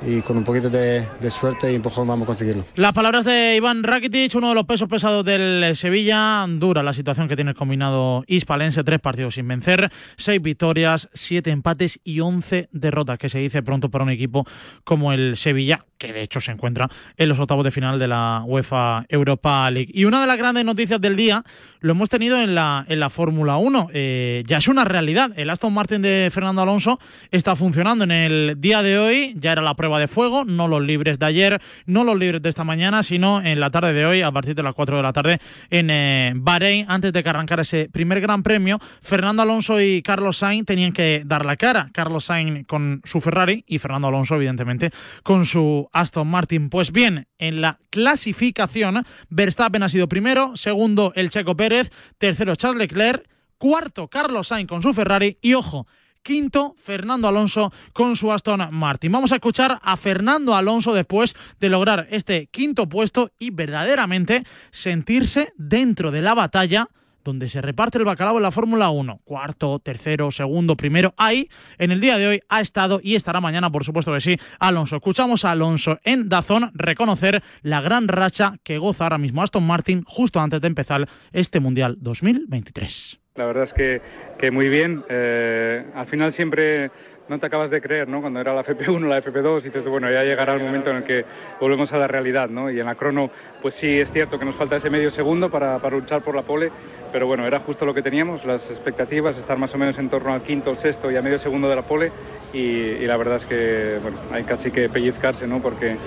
[0.05, 2.65] y con un poquito de, suerte y empujón vamos a conseguirlo.
[2.75, 6.45] Las palabras de Iván Rakitic, uno de los pesos pesados del Sevilla.
[6.47, 11.51] Dura la situación que tiene el combinado hispalense, tres partidos sin vencer, seis victorias, siete
[11.51, 14.45] empates y once derrotas, que se dice pronto para un equipo
[14.83, 18.43] como el Sevilla, que de hecho se encuentra en los octavos de final de la
[18.45, 19.91] UEFA Europa League.
[19.93, 21.43] Y una de las grandes noticias del día
[21.79, 23.89] lo hemos tenido en la, en la Fórmula 1.
[23.93, 25.31] Eh, ya es una realidad.
[25.35, 26.99] El Aston Martin de Fernando Alonso
[27.31, 29.35] está funcionando en el día de hoy.
[29.37, 32.63] Ya era la de fuego, no los libres de ayer, no los libres de esta
[32.63, 35.39] mañana, sino en la tarde de hoy, a partir de las 4 de la tarde,
[35.69, 38.79] en eh, Bahrein, antes de que arrancara ese primer gran premio.
[39.01, 41.89] Fernando Alonso y Carlos Sainz tenían que dar la cara.
[41.93, 44.91] Carlos Sainz con su Ferrari y Fernando Alonso, evidentemente,
[45.23, 46.69] con su Aston Martin.
[46.69, 52.79] Pues bien, en la clasificación, Verstappen ha sido primero, segundo el Checo Pérez, tercero Charles
[52.79, 53.27] Leclerc,
[53.57, 55.87] cuarto Carlos Sainz con su Ferrari y ojo,
[56.27, 59.13] quinto Fernando Alonso con su Aston Martin.
[59.13, 65.53] Vamos a escuchar a Fernando Alonso después de lograr este quinto puesto y verdaderamente sentirse
[65.55, 66.89] dentro de la batalla
[67.23, 69.21] donde se reparte el bacalao en la Fórmula 1.
[69.23, 71.13] Cuarto, tercero, segundo, primero.
[71.15, 71.47] Ahí,
[71.77, 74.97] en el día de hoy, ha estado y estará mañana, por supuesto que sí, Alonso.
[74.97, 80.03] Escuchamos a Alonso en Dazón reconocer la gran racha que goza ahora mismo Aston Martin
[80.05, 83.19] justo antes de empezar este Mundial 2023.
[83.37, 84.01] La verdad es que,
[84.37, 85.03] que muy bien.
[85.09, 86.89] Eh, al final siempre
[87.29, 88.21] no te acabas de creer, ¿no?
[88.21, 91.03] Cuando era la FP1, la FP2, y dices, bueno, ya llegará el momento en el
[91.03, 91.25] que
[91.59, 92.71] volvemos a la realidad, ¿no?
[92.71, 93.29] Y en la crono,
[93.61, 96.43] pues sí, es cierto que nos falta ese medio segundo para, para luchar por la
[96.43, 96.71] pole,
[97.11, 100.33] pero bueno, era justo lo que teníamos, las expectativas, estar más o menos en torno
[100.33, 102.11] al quinto, el sexto y a medio segundo de la pole,
[102.53, 105.61] y, y la verdad es que, bueno, hay casi que pellizcarse, ¿no?
[105.61, 105.97] Porque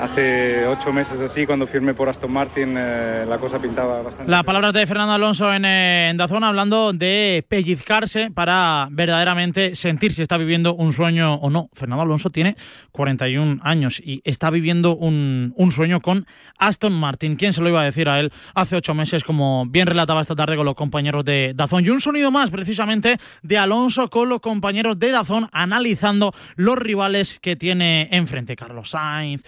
[0.00, 4.30] hace ocho meses así, cuando firmé por Aston Martin, eh, la cosa pintaba bastante.
[4.30, 10.12] Las palabras de Fernando Alonso en, eh, en Dazón hablando de pellizcarse para verdaderamente sentir
[10.12, 11.68] si está viviendo un sueño o no.
[11.74, 12.56] Fernando Alonso tiene
[12.92, 16.26] 41 años y está viviendo un, un sueño con
[16.58, 17.36] Aston Martin.
[17.36, 20.34] ¿Quién se lo iba a decir a él hace ocho meses, como bien relataba esta
[20.34, 21.84] tarde con los compañeros de Dazón?
[21.84, 27.38] Y un sonido más, precisamente, de Alonso con los compañeros de Dazón analizando los rivales
[27.40, 28.56] que tiene enfrente.
[28.56, 29.42] Carlos Sainz,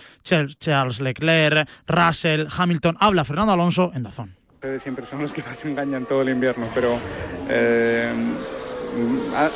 [0.59, 2.97] Charles Leclerc, Russell, Hamilton.
[3.01, 4.35] Habla Fernando Alonso en Dazón.
[4.55, 6.97] Ustedes siempre son los que más engañan todo el invierno, pero
[7.49, 8.13] eh,
[9.37, 9.51] a-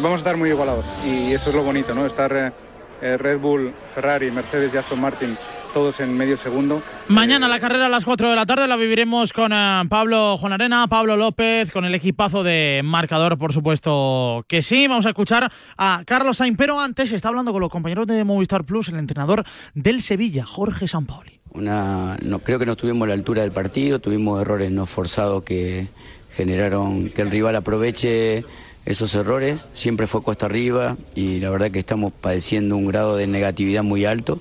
[0.00, 2.06] vamos a estar muy igualados y eso es lo bonito, ¿no?
[2.06, 2.52] Estar eh,
[3.00, 5.36] eh, Red Bull, Ferrari, Mercedes y Aston Martin
[5.72, 6.82] todos en medio segundo.
[7.08, 10.52] Mañana la carrera a las 4 de la tarde la viviremos con eh, Pablo Juan
[10.52, 14.86] Arena, Pablo López, con el equipazo de marcador, por supuesto que sí.
[14.86, 18.64] Vamos a escuchar a Carlos Sainz, pero antes está hablando con los compañeros de Movistar
[18.64, 19.44] Plus, el entrenador
[19.74, 21.40] del Sevilla, Jorge Sampaoli.
[21.50, 25.42] Una, no, creo que no estuvimos a la altura del partido, tuvimos errores no forzados
[25.42, 25.88] que
[26.30, 28.44] generaron que el rival aproveche
[28.84, 29.68] esos errores.
[29.72, 34.04] Siempre fue cuesta arriba y la verdad que estamos padeciendo un grado de negatividad muy
[34.04, 34.40] alto.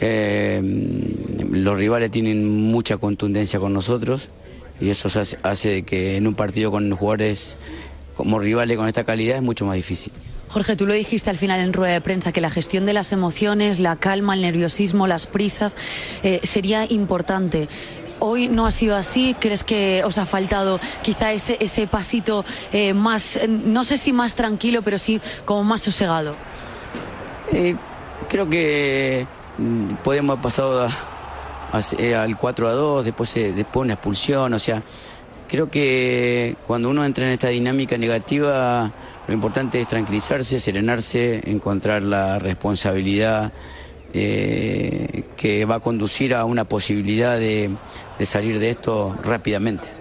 [0.00, 0.60] Eh,
[1.50, 4.28] los rivales tienen mucha contundencia con nosotros
[4.80, 5.08] y eso
[5.42, 7.56] hace, que en un partido con jugadores
[8.16, 10.12] como rivales con esta calidad es mucho más difícil.
[10.48, 13.12] Jorge, tú lo dijiste al final en rueda de prensa, que la gestión de las
[13.12, 15.76] emociones, la calma, el nerviosismo, las prisas,
[16.22, 17.68] eh, sería importante.
[18.18, 22.94] Hoy no ha sido así, ¿crees que os ha faltado quizá ese, ese pasito eh,
[22.94, 26.34] más, no sé si más tranquilo, pero sí como más sosegado?
[27.52, 27.76] Eh,
[28.28, 29.26] creo que
[30.02, 30.88] podemos haber pasado
[31.98, 34.82] eh, al 4 a 2, después, eh, después una expulsión, o sea,
[35.48, 38.90] creo que cuando uno entra en esta dinámica negativa,
[39.26, 43.52] lo importante es tranquilizarse, serenarse, encontrar la responsabilidad
[44.14, 47.70] eh, que va a conducir a una posibilidad de
[48.24, 49.97] salir de esto rápidamente.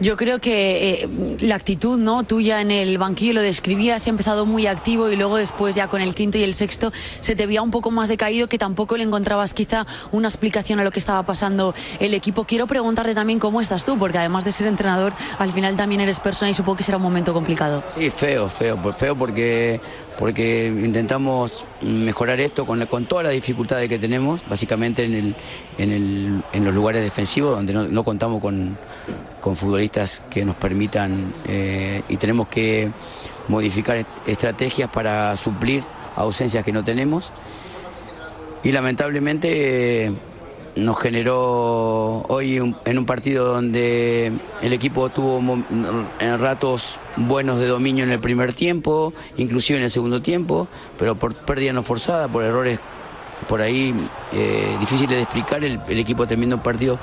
[0.00, 1.08] Yo creo que eh,
[1.40, 5.74] la actitud no tuya en el banquillo lo describías, empezado muy activo y luego después
[5.74, 8.58] ya con el quinto y el sexto se te veía un poco más decaído que
[8.58, 12.44] tampoco le encontrabas quizá una explicación a lo que estaba pasando el equipo.
[12.44, 16.20] Quiero preguntarte también cómo estás tú, porque además de ser entrenador, al final también eres
[16.20, 17.82] persona y supongo que será un momento complicado.
[17.94, 19.80] Sí, feo, feo, pues feo porque,
[20.18, 25.36] porque intentamos mejorar esto con, con todas las dificultades que tenemos, básicamente en, el,
[25.78, 28.76] en, el, en los lugares defensivos donde no, contamos con,
[29.40, 32.90] con futbolistas que nos permitan eh, y tenemos que
[33.46, 35.84] modificar est- estrategias para suplir
[36.16, 37.30] ausencias que no tenemos.
[38.64, 40.10] Y lamentablemente
[40.78, 47.66] nos generó hoy un- en un partido donde el equipo tuvo en ratos buenos de
[47.66, 50.68] dominio en el primer tiempo, inclusive en el segundo tiempo,
[50.98, 52.78] pero por pérdida no forzada, por errores
[53.48, 53.94] por ahí
[54.32, 56.98] eh, difíciles de explicar, el, el equipo terminó un partido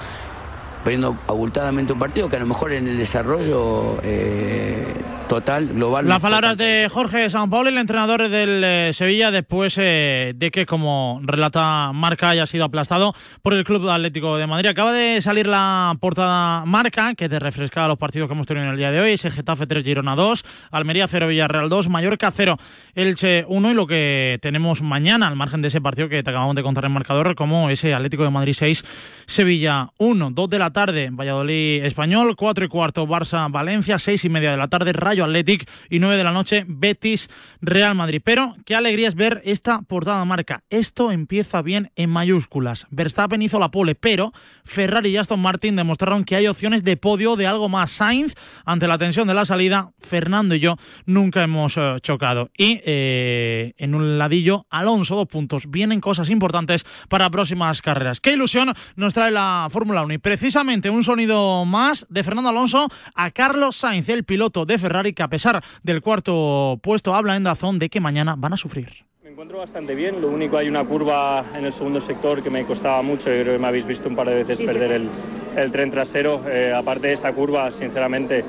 [0.85, 4.85] perdiendo abultadamente un partido que a lo mejor en el desarrollo eh,
[5.27, 6.07] total, global.
[6.07, 11.19] Las palabras de Jorge Sampaoli, el entrenador del eh, Sevilla, después eh, de que, como
[11.23, 14.69] relata Marca, haya sido aplastado por el Club Atlético de Madrid.
[14.69, 18.73] Acaba de salir la portada Marca, que te refresca los partidos que hemos tenido en
[18.73, 19.11] el día de hoy.
[19.13, 22.57] Ese Getafe 3, Girona 2, Almería 0, Villarreal 2, Mallorca 0,
[22.93, 26.55] Elche 1 y lo que tenemos mañana, al margen de ese partido que te acabamos
[26.55, 28.85] de contar en marcador, como ese Atlético de Madrid 6,
[29.25, 34.29] Sevilla 1, 2 de la tarde, Valladolid Español, 4 y cuarto, Barça Valencia, 6 y
[34.29, 37.29] media de la tarde, Rayo Athletic y 9 de la noche, Betis
[37.61, 38.21] Real Madrid.
[38.21, 40.65] Pero qué alegría es ver esta portada marca.
[40.69, 42.87] Esto empieza bien en mayúsculas.
[42.89, 44.33] Verstappen hizo la pole, pero
[44.65, 47.91] Ferrari y Aston Martin demostraron que hay opciones de podio de algo más.
[47.91, 52.49] Sainz, ante la tensión de la salida, Fernando y yo nunca hemos eh, chocado.
[52.57, 55.71] Y eh, en un ladillo, Alonso, dos puntos.
[55.71, 58.19] Vienen cosas importantes para próximas carreras.
[58.19, 60.15] Qué ilusión nos trae la Fórmula 1.
[60.15, 65.13] Y precisamente un sonido más de Fernando Alonso a Carlos Sainz, el piloto de Ferrari,
[65.13, 68.89] que a pesar del cuarto puesto habla en Dazón de que mañana van a sufrir.
[69.23, 72.65] Me encuentro bastante bien, lo único hay una curva en el segundo sector que me
[72.65, 75.09] costaba mucho, yo creo que me habéis visto un par de veces perder el,
[75.55, 76.41] el tren trasero.
[76.47, 78.43] Eh, aparte de esa curva, sinceramente,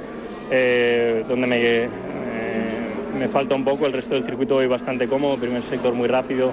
[0.50, 1.88] eh, donde me, eh,
[3.18, 6.52] me falta un poco, el resto del circuito voy bastante cómodo, primer sector muy rápido,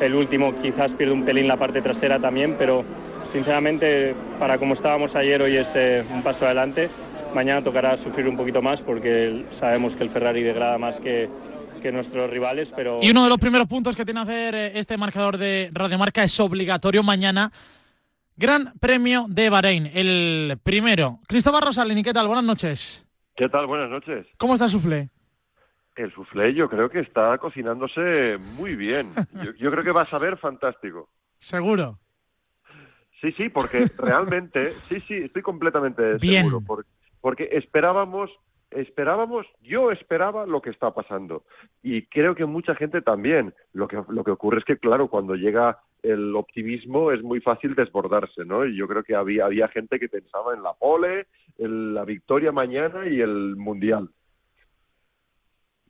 [0.00, 2.84] el último quizás pierde un pelín la parte trasera también, pero
[3.32, 6.88] sinceramente para como estábamos ayer hoy es eh, un paso adelante.
[7.34, 11.30] Mañana tocará sufrir un poquito más porque sabemos que el Ferrari degrada más que,
[11.80, 13.00] que nuestros rivales, pero...
[13.00, 16.22] Y uno de los primeros puntos que tiene que hacer eh, este marcador de Radiomarca
[16.22, 17.50] es obligatorio mañana.
[18.36, 21.20] Gran Premio de Bahrein, el primero.
[21.26, 22.26] Cristóbal Rosalini, ¿qué tal?
[22.26, 23.06] Buenas noches.
[23.34, 23.66] ¿Qué tal?
[23.66, 24.26] Buenas noches.
[24.36, 25.08] ¿Cómo está el suflé?
[25.96, 29.12] El suflé yo creo que está cocinándose muy bien.
[29.44, 31.08] Yo, yo creo que va a saber fantástico.
[31.38, 31.98] Seguro.
[33.22, 36.44] Sí, sí, porque realmente, sí, sí, estoy completamente Bien.
[36.44, 36.62] seguro.
[36.66, 38.30] Porque, porque esperábamos,
[38.70, 41.44] esperábamos, yo esperaba lo que está pasando.
[41.82, 43.54] Y creo que mucha gente también.
[43.72, 47.76] Lo que, lo que ocurre es que, claro, cuando llega el optimismo es muy fácil
[47.76, 48.66] desbordarse, ¿no?
[48.66, 52.50] Y yo creo que había, había gente que pensaba en la pole, en la victoria
[52.50, 54.10] mañana y el mundial.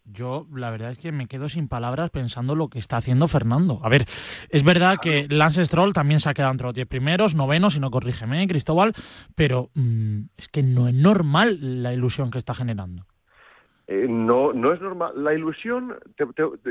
[0.05, 3.81] Yo, la verdad es que me quedo sin palabras pensando lo que está haciendo Fernando.
[3.85, 4.05] A ver,
[4.49, 7.81] es verdad que Lance Stroll también se ha quedado entre los 10 primeros, novenos, si
[7.81, 8.95] no corrígeme, Cristóbal,
[9.37, 13.07] pero mm, es que no es normal la ilusión que está generando.
[13.89, 15.13] Eh, no, no es normal.
[15.17, 16.27] La ilusión, te-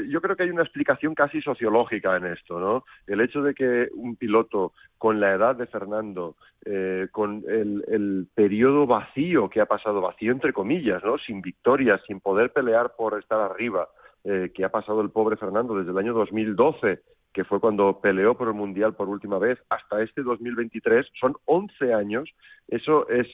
[0.10, 2.86] yo creo que hay una explicación casi sociológica en esto, ¿no?
[3.06, 6.36] El hecho de que un piloto con la edad de Fernando,
[6.66, 11.18] eh, con el, el periodo vacío que ha pasado, vacío entre comillas, ¿no?
[11.18, 13.90] Sin victorias, sin poder pelear por estar arriba,
[14.24, 17.02] eh, que ha pasado el pobre Fernando desde el año 2012,
[17.34, 21.94] que fue cuando peleó por el Mundial por última vez, hasta este 2023, son 11
[21.94, 22.30] años.
[22.68, 23.28] Eso es...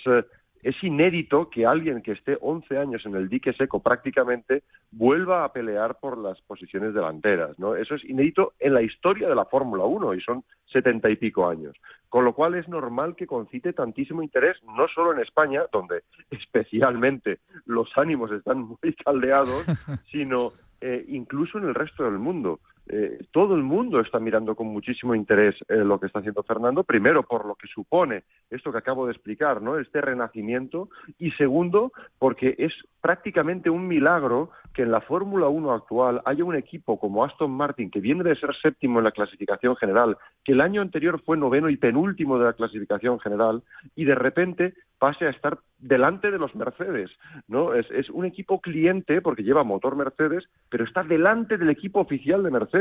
[0.67, 5.53] es inédito que alguien que esté 11 años en el dique seco prácticamente vuelva a
[5.53, 7.77] pelear por las posiciones delanteras, ¿no?
[7.77, 11.47] Eso es inédito en la historia de la Fórmula 1 y son setenta y pico
[11.47, 11.77] años.
[12.09, 17.39] Con lo cual es normal que concite tantísimo interés, no solo en España, donde especialmente
[17.65, 19.65] los ánimos están muy caldeados,
[20.11, 20.51] sino
[20.81, 22.59] eh, incluso en el resto del mundo.
[22.89, 26.83] Eh, todo el mundo está mirando con muchísimo interés eh, lo que está haciendo Fernando,
[26.83, 29.77] primero por lo que supone esto que acabo de explicar, ¿no?
[29.77, 36.21] Este renacimiento y segundo porque es prácticamente un milagro que en la Fórmula 1 actual
[36.25, 40.17] haya un equipo como Aston Martin que viene de ser séptimo en la clasificación general,
[40.45, 43.63] que el año anterior fue noveno y penúltimo de la clasificación general
[43.95, 47.11] y de repente pase a estar delante de los Mercedes,
[47.47, 47.73] ¿no?
[47.73, 52.43] Es, es un equipo cliente porque lleva motor Mercedes, pero está delante del equipo oficial
[52.43, 52.76] de Mercedes.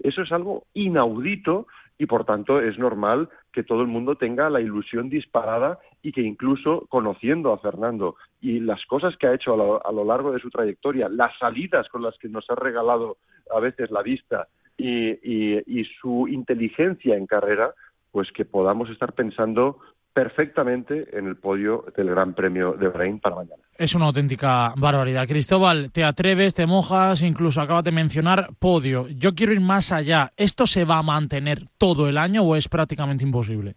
[0.00, 1.66] Eso es algo inaudito
[1.98, 6.22] y por tanto es normal que todo el mundo tenga la ilusión disparada y que
[6.22, 10.32] incluso conociendo a Fernando y las cosas que ha hecho a lo, a lo largo
[10.32, 13.16] de su trayectoria, las salidas con las que nos ha regalado
[13.54, 17.74] a veces la vista y, su inteligencia en carrera,
[18.10, 19.78] pues que podamos estar pensando
[20.14, 23.62] perfectamente en el podio del Gran Premio de Bahrein para mañana.
[23.76, 25.26] Es una auténtica barbaridad.
[25.26, 29.08] Cristóbal, te atreves, te mojas, incluso acabas de mencionar podio.
[29.08, 30.30] Yo quiero ir más allá.
[30.36, 33.74] ¿Esto se va a mantener todo el año o es prácticamente imposible?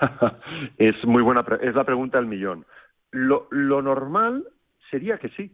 [0.78, 2.64] es muy buena, es la pregunta del millón.
[3.10, 4.44] Lo, lo normal
[4.90, 5.50] sería que sí.